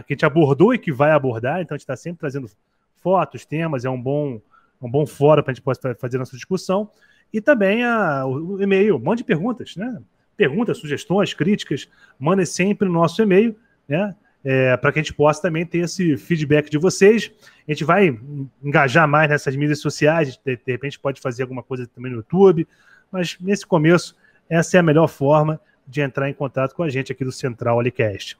Que 0.06 0.12
a 0.12 0.14
gente 0.14 0.26
abordou 0.26 0.74
e 0.74 0.78
que 0.78 0.92
vai 0.92 1.10
abordar. 1.10 1.60
Então 1.60 1.74
a 1.74 1.78
gente 1.78 1.84
está 1.84 1.96
sempre 1.96 2.20
trazendo 2.20 2.48
fotos, 2.96 3.46
temas. 3.46 3.84
É 3.84 3.90
um 3.90 4.00
bom, 4.00 4.40
um 4.80 4.90
bom 4.90 5.06
fórum 5.06 5.42
para 5.42 5.52
a 5.52 5.54
gente 5.54 5.62
poder 5.62 5.96
fazer 5.96 6.18
nossa 6.18 6.36
discussão. 6.36 6.90
E 7.32 7.40
também 7.40 7.84
a, 7.84 8.26
o, 8.26 8.60
e-mail. 8.60 8.98
Mande 8.98 9.24
perguntas, 9.24 9.74
né? 9.76 10.00
Perguntas, 10.36 10.78
sugestões, 10.78 11.32
críticas. 11.32 11.88
Mandem 12.18 12.44
sempre 12.44 12.86
no 12.86 12.94
nosso 12.94 13.22
e-mail, 13.22 13.56
né? 13.88 14.14
É, 14.44 14.76
para 14.76 14.92
que 14.92 14.98
a 14.98 15.02
gente 15.02 15.14
possa 15.14 15.42
também 15.42 15.66
ter 15.66 15.78
esse 15.78 16.16
feedback 16.16 16.70
de 16.70 16.78
vocês. 16.78 17.30
A 17.68 17.72
gente 17.72 17.84
vai 17.84 18.18
engajar 18.62 19.06
mais 19.06 19.28
nessas 19.28 19.54
mídias 19.56 19.80
sociais, 19.80 20.36
de, 20.36 20.56
de 20.56 20.72
repente 20.72 20.98
pode 20.98 21.20
fazer 21.20 21.42
alguma 21.42 21.62
coisa 21.62 21.86
também 21.86 22.10
no 22.10 22.18
YouTube, 22.18 22.66
mas 23.10 23.36
nesse 23.40 23.66
começo, 23.66 24.16
essa 24.48 24.76
é 24.76 24.80
a 24.80 24.82
melhor 24.82 25.08
forma 25.08 25.60
de 25.86 26.00
entrar 26.00 26.28
em 26.28 26.34
contato 26.34 26.74
com 26.74 26.82
a 26.82 26.88
gente 26.88 27.12
aqui 27.12 27.24
do 27.24 27.32
Central 27.32 27.78
Alicast. 27.78 28.38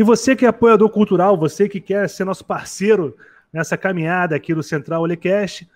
E 0.00 0.02
você 0.02 0.34
que 0.34 0.46
é 0.46 0.48
apoiador 0.48 0.88
cultural, 0.88 1.36
você 1.36 1.68
que 1.68 1.80
quer 1.80 2.08
ser 2.08 2.24
nosso 2.24 2.44
parceiro 2.44 3.14
nessa 3.52 3.76
caminhada 3.76 4.34
aqui 4.34 4.54
do 4.54 4.62
Central 4.62 5.02
Olecast, 5.02 5.68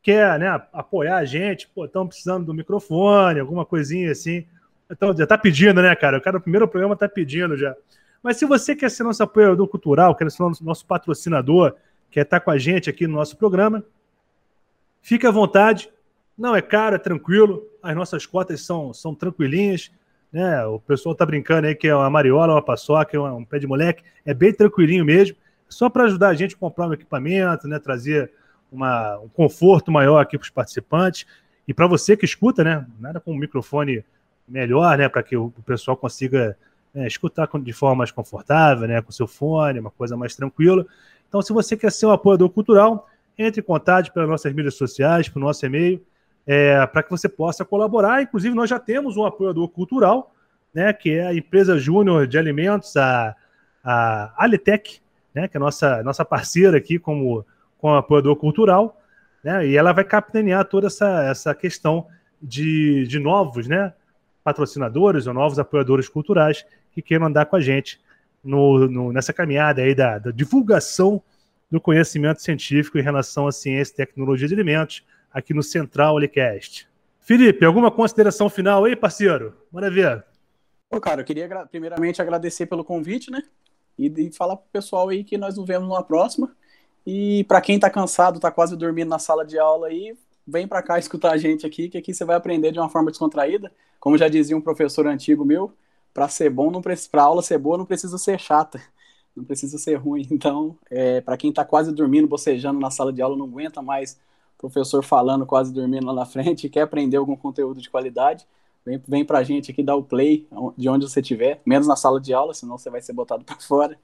quer 0.00 0.38
né, 0.38 0.48
apoiar 0.72 1.18
a 1.18 1.24
gente, 1.24 1.68
pô, 1.68 1.84
estão 1.84 2.06
precisando 2.06 2.46
do 2.46 2.54
microfone, 2.54 3.40
alguma 3.40 3.66
coisinha 3.66 4.10
assim. 4.10 4.46
Então, 4.92 5.16
já 5.16 5.24
está 5.24 5.38
pedindo, 5.38 5.80
né, 5.80 5.96
cara? 5.96 6.18
O 6.18 6.20
cara, 6.20 6.36
o 6.36 6.40
primeiro 6.40 6.68
programa 6.68 6.92
está 6.92 7.08
pedindo 7.08 7.56
já. 7.56 7.74
Mas 8.22 8.36
se 8.36 8.44
você 8.44 8.76
quer 8.76 8.90
ser 8.90 9.02
nosso 9.02 9.22
apoiador 9.22 9.66
cultural, 9.66 10.14
quer 10.14 10.30
ser 10.30 10.42
nosso 10.60 10.84
patrocinador, 10.84 11.74
quer 12.10 12.20
estar 12.20 12.38
tá 12.38 12.44
com 12.44 12.50
a 12.50 12.58
gente 12.58 12.90
aqui 12.90 13.06
no 13.06 13.14
nosso 13.14 13.36
programa, 13.36 13.82
fique 15.00 15.26
à 15.26 15.30
vontade. 15.30 15.90
Não 16.36 16.54
é 16.54 16.60
caro, 16.60 16.94
é 16.94 16.98
tranquilo. 16.98 17.66
As 17.82 17.96
nossas 17.96 18.26
cotas 18.26 18.60
são, 18.60 18.92
são 18.92 19.14
tranquilinhas. 19.14 19.90
Né? 20.30 20.64
O 20.66 20.78
pessoal 20.78 21.14
tá 21.14 21.24
brincando 21.24 21.66
aí 21.66 21.74
que 21.74 21.88
é 21.88 21.96
uma 21.96 22.10
mariola, 22.10 22.54
uma 22.54 22.62
paçoca, 22.62 23.18
um, 23.18 23.38
um 23.38 23.44
pé 23.44 23.58
de 23.58 23.66
moleque. 23.66 24.04
É 24.26 24.34
bem 24.34 24.52
tranquilinho 24.52 25.04
mesmo. 25.04 25.36
Só 25.68 25.88
para 25.88 26.04
ajudar 26.04 26.28
a 26.28 26.34
gente 26.34 26.54
a 26.54 26.58
comprar 26.58 26.86
um 26.86 26.92
equipamento, 26.92 27.66
né? 27.66 27.78
trazer 27.78 28.30
uma, 28.70 29.18
um 29.20 29.28
conforto 29.28 29.90
maior 29.90 30.18
aqui 30.18 30.36
para 30.36 30.44
os 30.44 30.50
participantes. 30.50 31.26
E 31.66 31.72
para 31.72 31.86
você 31.86 32.14
que 32.16 32.24
escuta, 32.24 32.62
né? 32.62 32.86
Nada 33.00 33.20
com 33.20 33.32
um 33.32 33.38
microfone 33.38 34.04
melhor, 34.52 34.96
né? 34.98 35.08
Para 35.08 35.22
que 35.22 35.36
o, 35.36 35.50
pessoal 35.64 35.96
consiga 35.96 36.56
né, 36.94 37.06
escutar 37.06 37.48
de 37.60 37.72
forma 37.72 37.96
mais 37.96 38.10
confortável, 38.10 38.86
né? 38.86 39.00
Com 39.00 39.10
seu 39.10 39.26
fone, 39.26 39.80
uma 39.80 39.90
coisa 39.90 40.16
mais 40.16 40.36
tranquila. 40.36 40.86
Então, 41.28 41.40
se 41.40 41.52
você 41.52 41.76
quer 41.76 41.90
ser 41.90 42.06
um 42.06 42.10
apoiador 42.10 42.50
cultural, 42.50 43.08
entre 43.38 43.60
em 43.60 43.64
contato 43.64 44.12
pelas 44.12 44.28
nossas 44.28 44.52
mídias 44.52 44.74
sociais, 44.74 45.28
pelo 45.28 45.46
nosso 45.46 45.64
e-mail, 45.64 46.04
é, 46.46 46.84
para 46.86 47.02
que 47.02 47.10
você 47.10 47.28
possa 47.28 47.64
colaborar. 47.64 48.22
Inclusive, 48.22 48.54
nós 48.54 48.68
já 48.68 48.78
temos 48.78 49.16
um 49.16 49.24
apoiador 49.24 49.68
cultural, 49.68 50.34
né, 50.74 50.92
que 50.92 51.10
é 51.10 51.26
a 51.26 51.34
empresa 51.34 51.78
Júnior 51.78 52.26
de 52.26 52.38
Alimentos, 52.38 52.96
a, 52.96 53.34
a 53.82 54.34
Alitec, 54.36 55.00
né, 55.34 55.48
que 55.48 55.56
é 55.56 55.58
a 55.58 55.60
nossa, 55.60 56.02
nossa 56.02 56.24
parceira 56.24 56.76
aqui 56.76 56.98
como, 56.98 57.44
como 57.78 57.94
apoiador 57.94 58.36
cultural, 58.36 59.00
né, 59.42 59.66
e 59.66 59.76
ela 59.76 59.92
vai 59.92 60.04
capitanear 60.04 60.64
toda 60.64 60.86
essa, 60.86 61.24
essa 61.24 61.54
questão 61.54 62.06
de, 62.40 63.06
de 63.06 63.18
novos 63.18 63.66
né, 63.68 63.92
patrocinadores 64.42 65.26
ou 65.26 65.34
novos 65.34 65.58
apoiadores 65.58 66.08
culturais 66.08 66.64
que 66.92 67.02
queiram 67.02 67.26
andar 67.26 67.46
com 67.46 67.56
a 67.56 67.60
gente 67.60 68.00
no, 68.42 68.88
no, 68.88 69.12
nessa 69.12 69.32
caminhada 69.32 69.82
aí 69.82 69.94
da, 69.94 70.18
da 70.18 70.30
divulgação 70.30 71.22
do 71.70 71.80
conhecimento 71.80 72.42
científico 72.42 72.98
em 72.98 73.02
relação 73.02 73.46
à 73.46 73.52
ciência 73.52 73.92
e 73.92 73.96
tecnologia 73.96 74.46
de 74.46 74.54
alimentos, 74.54 75.02
aqui 75.32 75.54
no 75.54 75.62
Central 75.62 76.14
Olicast. 76.14 76.86
Felipe, 77.20 77.64
alguma 77.64 77.90
consideração 77.90 78.50
final 78.50 78.84
aí, 78.84 78.94
parceiro? 78.94 79.56
Manda 79.72 79.90
ver. 79.90 80.24
Pô, 80.90 81.00
cara, 81.00 81.22
eu 81.22 81.24
queria 81.24 81.48
primeiramente 81.70 82.20
agradecer 82.20 82.66
pelo 82.66 82.84
convite, 82.84 83.30
né? 83.30 83.42
E, 83.98 84.08
e 84.08 84.32
falar 84.32 84.56
pro 84.56 84.66
pessoal 84.70 85.08
aí 85.08 85.24
que 85.24 85.38
nós 85.38 85.56
nos 85.56 85.66
vemos 85.66 85.88
numa 85.88 86.02
próxima. 86.02 86.54
E 87.06 87.44
para 87.44 87.60
quem 87.60 87.78
tá 87.78 87.88
cansado, 87.88 88.38
tá 88.38 88.50
quase 88.50 88.76
dormindo 88.76 89.08
na 89.08 89.18
sala 89.18 89.44
de 89.44 89.58
aula 89.58 89.86
aí, 89.86 90.14
vem 90.46 90.66
para 90.66 90.82
cá 90.82 90.98
escutar 90.98 91.32
a 91.32 91.36
gente 91.36 91.66
aqui, 91.66 91.88
que 91.88 91.98
aqui 91.98 92.12
você 92.14 92.24
vai 92.24 92.36
aprender 92.36 92.72
de 92.72 92.78
uma 92.78 92.88
forma 92.88 93.10
descontraída. 93.10 93.72
Como 94.00 94.18
já 94.18 94.28
dizia 94.28 94.56
um 94.56 94.60
professor 94.60 95.06
antigo 95.06 95.44
meu, 95.44 95.72
para 96.12 96.28
ser 96.28 96.50
bom, 96.50 96.70
para 96.80 97.22
aula 97.22 97.42
ser 97.42 97.58
boa, 97.58 97.78
não 97.78 97.86
precisa 97.86 98.18
ser 98.18 98.38
chata, 98.38 98.80
não 99.34 99.44
precisa 99.44 99.78
ser 99.78 99.94
ruim. 99.96 100.26
Então, 100.30 100.76
é, 100.90 101.20
para 101.20 101.36
quem 101.36 101.50
está 101.50 101.64
quase 101.64 101.92
dormindo, 101.92 102.28
bocejando 102.28 102.80
na 102.80 102.90
sala 102.90 103.12
de 103.12 103.22
aula, 103.22 103.36
não 103.36 103.46
aguenta 103.46 103.80
mais 103.80 104.18
professor 104.58 105.02
falando, 105.02 105.44
quase 105.44 105.72
dormindo 105.72 106.06
lá 106.06 106.14
na 106.14 106.26
frente, 106.26 106.68
quer 106.68 106.82
aprender 106.82 107.16
algum 107.16 107.36
conteúdo 107.36 107.80
de 107.80 107.90
qualidade, 107.90 108.46
vem, 108.84 109.02
vem 109.08 109.24
pra 109.24 109.42
gente 109.42 109.70
aqui 109.70 109.82
dar 109.82 109.96
o 109.96 110.04
play 110.04 110.46
de 110.76 110.88
onde 110.88 111.08
você 111.08 111.20
estiver, 111.20 111.60
menos 111.66 111.86
na 111.86 111.96
sala 111.96 112.20
de 112.20 112.32
aula, 112.32 112.54
senão 112.54 112.78
você 112.78 112.90
vai 112.90 113.02
ser 113.02 113.12
botado 113.12 113.44
para 113.46 113.56
fora. 113.60 113.98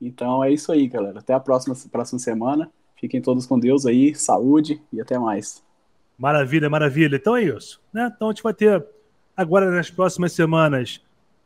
Então 0.00 0.44
é 0.44 0.52
isso 0.52 0.70
aí, 0.70 0.86
galera. 0.86 1.20
Até 1.20 1.34
a 1.34 1.40
próxima, 1.40 1.74
próxima 1.90 2.18
semana. 2.18 2.70
Fiquem 2.96 3.20
todos 3.20 3.46
com 3.46 3.58
Deus 3.58 3.84
aí, 3.86 4.14
saúde 4.14 4.82
e 4.92 5.00
até 5.00 5.18
mais. 5.18 5.65
Maravilha, 6.18 6.70
maravilha. 6.70 7.16
Então 7.16 7.36
é 7.36 7.42
isso. 7.42 7.80
Né? 7.92 8.10
Então 8.14 8.28
a 8.28 8.32
gente 8.32 8.42
vai 8.42 8.54
ter 8.54 8.84
agora 9.36 9.70
nas 9.70 9.90
próximas 9.90 10.32
semanas 10.32 11.02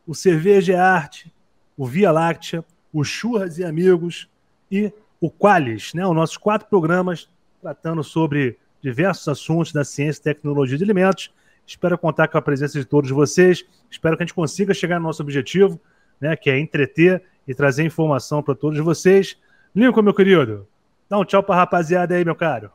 o 0.07 0.15
Cerveja 0.15 0.73
e 0.73 0.77
Arte, 0.77 1.33
o 1.77 1.87
Via 1.87 2.13
Láctea, 2.13 2.65
o 2.93 3.05
Churras 3.05 3.59
e 3.59 3.65
Amigos 3.65 4.29
e 4.71 4.93
o 5.21 5.31
Qualis, 5.31 5.93
né? 5.95 6.07
Os 6.07 6.15
nossos 6.15 6.37
quatro 6.37 6.69
programas 6.69 7.29
tratando 7.61 8.03
sobre 8.03 8.59
diversos 8.83 9.29
assuntos 9.29 9.73
da 9.73 9.85
ciência 9.85 10.21
e 10.21 10.25
tecnologia 10.25 10.79
de 10.79 10.85
alimentos. 10.85 11.31
Espero 11.67 11.97
contar 11.99 12.29
com 12.29 12.39
a 12.39 12.43
presença 12.43 12.79
de 12.79 12.85
todos 12.85 13.11
vocês. 13.11 13.65
Espero 13.91 14.17
que 14.17 14.23
a 14.23 14.27
gente 14.27 14.35
consiga 14.35 14.73
chegar 14.73 14.99
no 14.99 15.07
nosso 15.07 15.23
objetivo, 15.23 15.79
né, 16.21 16.35
que 16.35 16.51
é 16.51 16.59
entreter 16.59 17.23
e 17.47 17.55
trazer 17.55 17.85
informação 17.85 18.43
para 18.43 18.55
todos 18.55 18.79
vocês. 18.81 19.37
Lincoln, 19.75 20.03
meu 20.03 20.15
querido, 20.15 20.67
dá 21.09 21.19
um 21.19 21.25
tchau 21.25 21.43
para 21.43 21.55
a 21.57 21.59
rapaziada 21.59 22.15
aí, 22.15 22.25
meu 22.25 22.35
caro. 22.35 22.73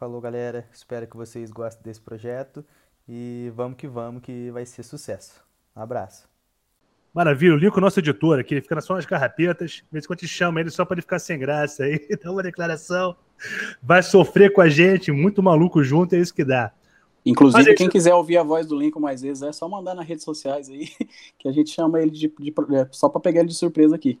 Falou, 0.00 0.18
galera. 0.18 0.66
Espero 0.72 1.06
que 1.06 1.14
vocês 1.14 1.50
gostem 1.50 1.82
desse 1.82 2.00
projeto 2.00 2.64
e 3.06 3.52
vamos 3.54 3.76
que 3.76 3.86
vamos, 3.86 4.22
que 4.22 4.50
vai 4.50 4.64
ser 4.64 4.82
sucesso. 4.82 5.44
Um 5.76 5.82
abraço. 5.82 6.26
Maravilha, 7.12 7.52
o 7.52 7.58
Lincoln, 7.58 7.82
nosso 7.82 7.98
editor 7.98 8.40
aqui, 8.40 8.54
ele 8.54 8.62
fica 8.62 8.80
só 8.80 8.94
nas 8.94 9.04
carrapetas. 9.04 9.72
De 9.72 9.84
vez 9.92 10.04
em 10.04 10.08
quando 10.08 10.20
a 10.20 10.22
gente 10.22 10.34
chama 10.34 10.58
ele 10.58 10.70
só 10.70 10.86
para 10.86 10.94
ele 10.94 11.02
ficar 11.02 11.18
sem 11.18 11.38
graça 11.38 11.84
aí, 11.84 12.00
dá 12.24 12.32
uma 12.32 12.42
declaração. 12.42 13.14
Vai 13.82 14.02
sofrer 14.02 14.54
com 14.54 14.62
a 14.62 14.70
gente, 14.70 15.12
muito 15.12 15.42
maluco 15.42 15.84
junto, 15.84 16.14
é 16.14 16.18
isso 16.18 16.32
que 16.32 16.46
dá. 16.46 16.72
Inclusive, 17.22 17.68
Mas, 17.68 17.76
quem 17.76 17.90
quiser 17.90 18.14
ouvir 18.14 18.38
a 18.38 18.42
voz 18.42 18.66
do 18.66 18.78
Lincoln 18.78 19.00
mais 19.00 19.20
vezes, 19.20 19.42
é 19.42 19.52
só 19.52 19.68
mandar 19.68 19.94
nas 19.94 20.08
redes 20.08 20.24
sociais 20.24 20.70
aí, 20.70 20.88
que 21.38 21.46
a 21.46 21.52
gente 21.52 21.68
chama 21.68 22.00
ele 22.00 22.10
de, 22.10 22.26
de, 22.26 22.50
de 22.50 22.74
é, 22.74 22.88
só 22.90 23.06
para 23.10 23.20
pegar 23.20 23.40
ele 23.40 23.50
de 23.50 23.54
surpresa 23.54 23.96
aqui. 23.96 24.18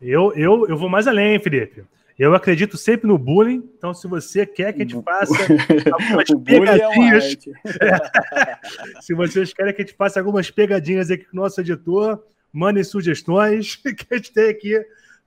Eu, 0.00 0.32
eu, 0.32 0.66
eu 0.68 0.76
vou 0.78 0.88
mais 0.88 1.06
além, 1.06 1.38
Felipe. 1.38 1.84
Eu 2.18 2.34
acredito 2.34 2.76
sempre 2.76 3.06
no 3.06 3.16
bullying, 3.18 3.68
então 3.76 3.94
se 3.94 4.06
você 4.06 4.44
quer 4.44 4.72
que 4.72 4.82
a 4.82 4.84
gente 4.84 5.02
faça 5.02 5.34
algumas 5.92 6.30
é 6.30 6.36
pegadinhas, 6.36 7.36
é 7.80 9.00
se 9.00 9.14
vocês 9.14 9.52
querem 9.52 9.72
que 9.72 9.82
a 9.82 9.84
gente 9.84 9.96
faça 9.96 10.20
algumas 10.20 10.50
pegadinhas 10.50 11.10
aqui 11.10 11.24
com 11.24 11.36
o 11.36 11.40
nosso 11.40 11.60
editor, 11.60 12.22
mandem 12.52 12.84
sugestões, 12.84 13.76
que 13.82 14.06
a 14.10 14.16
gente 14.16 14.32
tem 14.32 14.50
aqui 14.50 14.84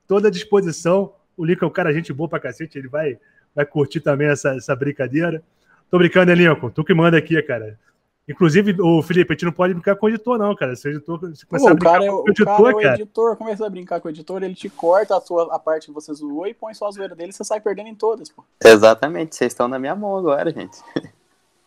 toda 0.07 0.27
a 0.27 0.31
disposição. 0.31 1.13
O 1.35 1.43
Lincoln 1.43 1.65
é 1.65 1.69
um 1.69 1.73
cara 1.73 1.93
gente 1.93 2.13
boa 2.13 2.29
pra 2.29 2.39
cacete, 2.39 2.77
ele 2.77 2.87
vai, 2.87 3.17
vai 3.53 3.65
curtir 3.65 3.99
também 3.99 4.27
essa, 4.27 4.55
essa 4.55 4.75
brincadeira. 4.75 5.43
Tô 5.89 5.97
brincando, 5.97 6.27
né, 6.27 6.35
Lincoln? 6.35 6.69
Tu 6.69 6.83
que 6.83 6.93
manda 6.93 7.17
aqui, 7.17 7.41
cara. 7.41 7.79
Inclusive, 8.27 8.75
o 8.81 9.03
Felipe, 9.03 9.31
a 9.31 9.35
gente 9.35 9.45
não 9.45 9.51
pode 9.51 9.73
brincar 9.73 9.95
com 9.95 10.07
o 10.07 10.09
editor, 10.09 10.39
não, 10.39 10.55
cara. 10.55 10.75
Se 10.75 10.87
o 10.87 10.91
editor 10.91 11.19
se 11.35 11.45
começar 11.45 11.67
Pô, 11.67 11.71
a 11.71 11.75
brincar 11.75 12.01
é, 12.01 12.07
com 12.07 12.15
o 12.15 12.29
editor, 12.29 12.45
cara, 12.45 12.69
é 12.69 12.73
o 12.73 12.81
cara. 12.81 12.95
editor 12.95 13.37
começa 13.37 13.65
a 13.65 13.69
brincar 13.69 14.01
com 14.01 14.07
o 14.07 14.11
editor, 14.11 14.41
ele 14.41 14.55
te 14.55 14.67
corta 14.67 15.15
a, 15.15 15.21
sua, 15.21 15.55
a 15.55 15.59
parte 15.59 15.87
que 15.87 15.93
você 15.93 16.11
zoou 16.11 16.47
e 16.47 16.53
põe 16.53 16.73
só 16.73 16.87
a 16.87 16.91
zoeira 16.91 17.13
dele 17.13 17.31
você 17.31 17.43
sai 17.43 17.61
perdendo 17.61 17.89
em 17.89 17.95
todas, 17.95 18.29
pô. 18.29 18.43
Exatamente, 18.63 19.35
vocês 19.35 19.51
estão 19.51 19.67
na 19.67 19.77
minha 19.77 19.95
mão 19.95 20.17
agora, 20.17 20.51
gente. 20.51 20.77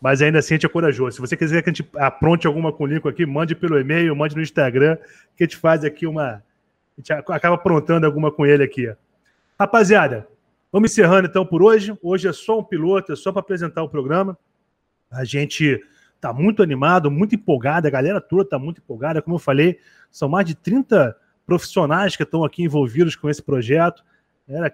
Mas 0.01 0.21
ainda 0.21 0.39
assim 0.39 0.53
a 0.53 0.57
gente 0.57 0.65
é 0.65 0.69
corajoso. 0.69 1.15
Se 1.15 1.21
você 1.21 1.35
quiser 1.35 1.61
que 1.61 1.69
a 1.69 1.73
gente 1.73 1.89
apronte 1.95 2.47
alguma 2.47 2.71
com 2.71 2.83
o 2.83 2.87
Lincoln 2.87 3.09
aqui, 3.09 3.25
mande 3.25 3.55
pelo 3.55 3.79
e-mail, 3.79 4.15
mande 4.15 4.35
no 4.35 4.41
Instagram, 4.41 4.97
que 5.35 5.43
a 5.43 5.47
gente 5.47 5.57
faz 5.57 5.83
aqui 5.83 6.05
uma. 6.07 6.43
A 6.97 7.01
gente 7.01 7.11
acaba 7.11 7.55
aprontando 7.55 8.05
alguma 8.05 8.31
com 8.31 8.45
ele 8.45 8.63
aqui. 8.63 8.93
Rapaziada, 9.57 10.27
vamos 10.71 10.91
encerrando 10.91 11.27
então 11.27 11.45
por 11.45 11.61
hoje. 11.61 11.97
Hoje 12.01 12.27
é 12.27 12.33
só 12.33 12.59
um 12.59 12.63
piloto, 12.63 13.11
é 13.11 13.15
só 13.15 13.31
para 13.31 13.41
apresentar 13.41 13.83
o 13.83 13.89
programa. 13.89 14.37
A 15.11 15.25
gente 15.25 15.81
tá 16.19 16.33
muito 16.33 16.61
animado, 16.61 17.09
muito 17.09 17.35
empolgado, 17.35 17.87
a 17.87 17.91
galera 17.91 18.19
toda 18.19 18.49
tá 18.49 18.59
muito 18.59 18.79
empolgada. 18.79 19.21
Como 19.21 19.35
eu 19.35 19.39
falei, 19.39 19.79
são 20.11 20.27
mais 20.27 20.45
de 20.45 20.55
30 20.55 21.15
profissionais 21.45 22.15
que 22.15 22.23
estão 22.23 22.43
aqui 22.43 22.63
envolvidos 22.63 23.15
com 23.15 23.29
esse 23.29 23.41
projeto. 23.41 24.03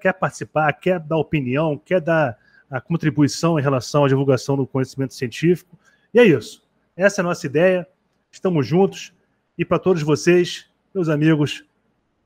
Quer 0.01 0.13
participar, 0.13 0.71
quer 0.73 0.99
dar 0.99 1.17
opinião, 1.17 1.77
quer 1.77 2.01
dar 2.01 2.37
a 2.69 2.81
contribuição 2.81 3.59
em 3.59 3.61
relação 3.61 4.05
à 4.05 4.07
divulgação 4.07 4.57
do 4.57 4.65
conhecimento 4.65 5.13
científico. 5.13 5.77
E 6.13 6.19
é 6.19 6.23
isso. 6.23 6.65
Essa 6.95 7.21
é 7.21 7.23
a 7.23 7.25
nossa 7.25 7.45
ideia. 7.45 7.87
Estamos 8.31 8.65
juntos. 8.65 9.13
E 9.57 9.63
para 9.63 9.79
todos 9.79 10.01
vocês, 10.01 10.69
meus 10.93 11.09
amigos, 11.09 11.65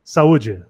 saúde! 0.03 0.68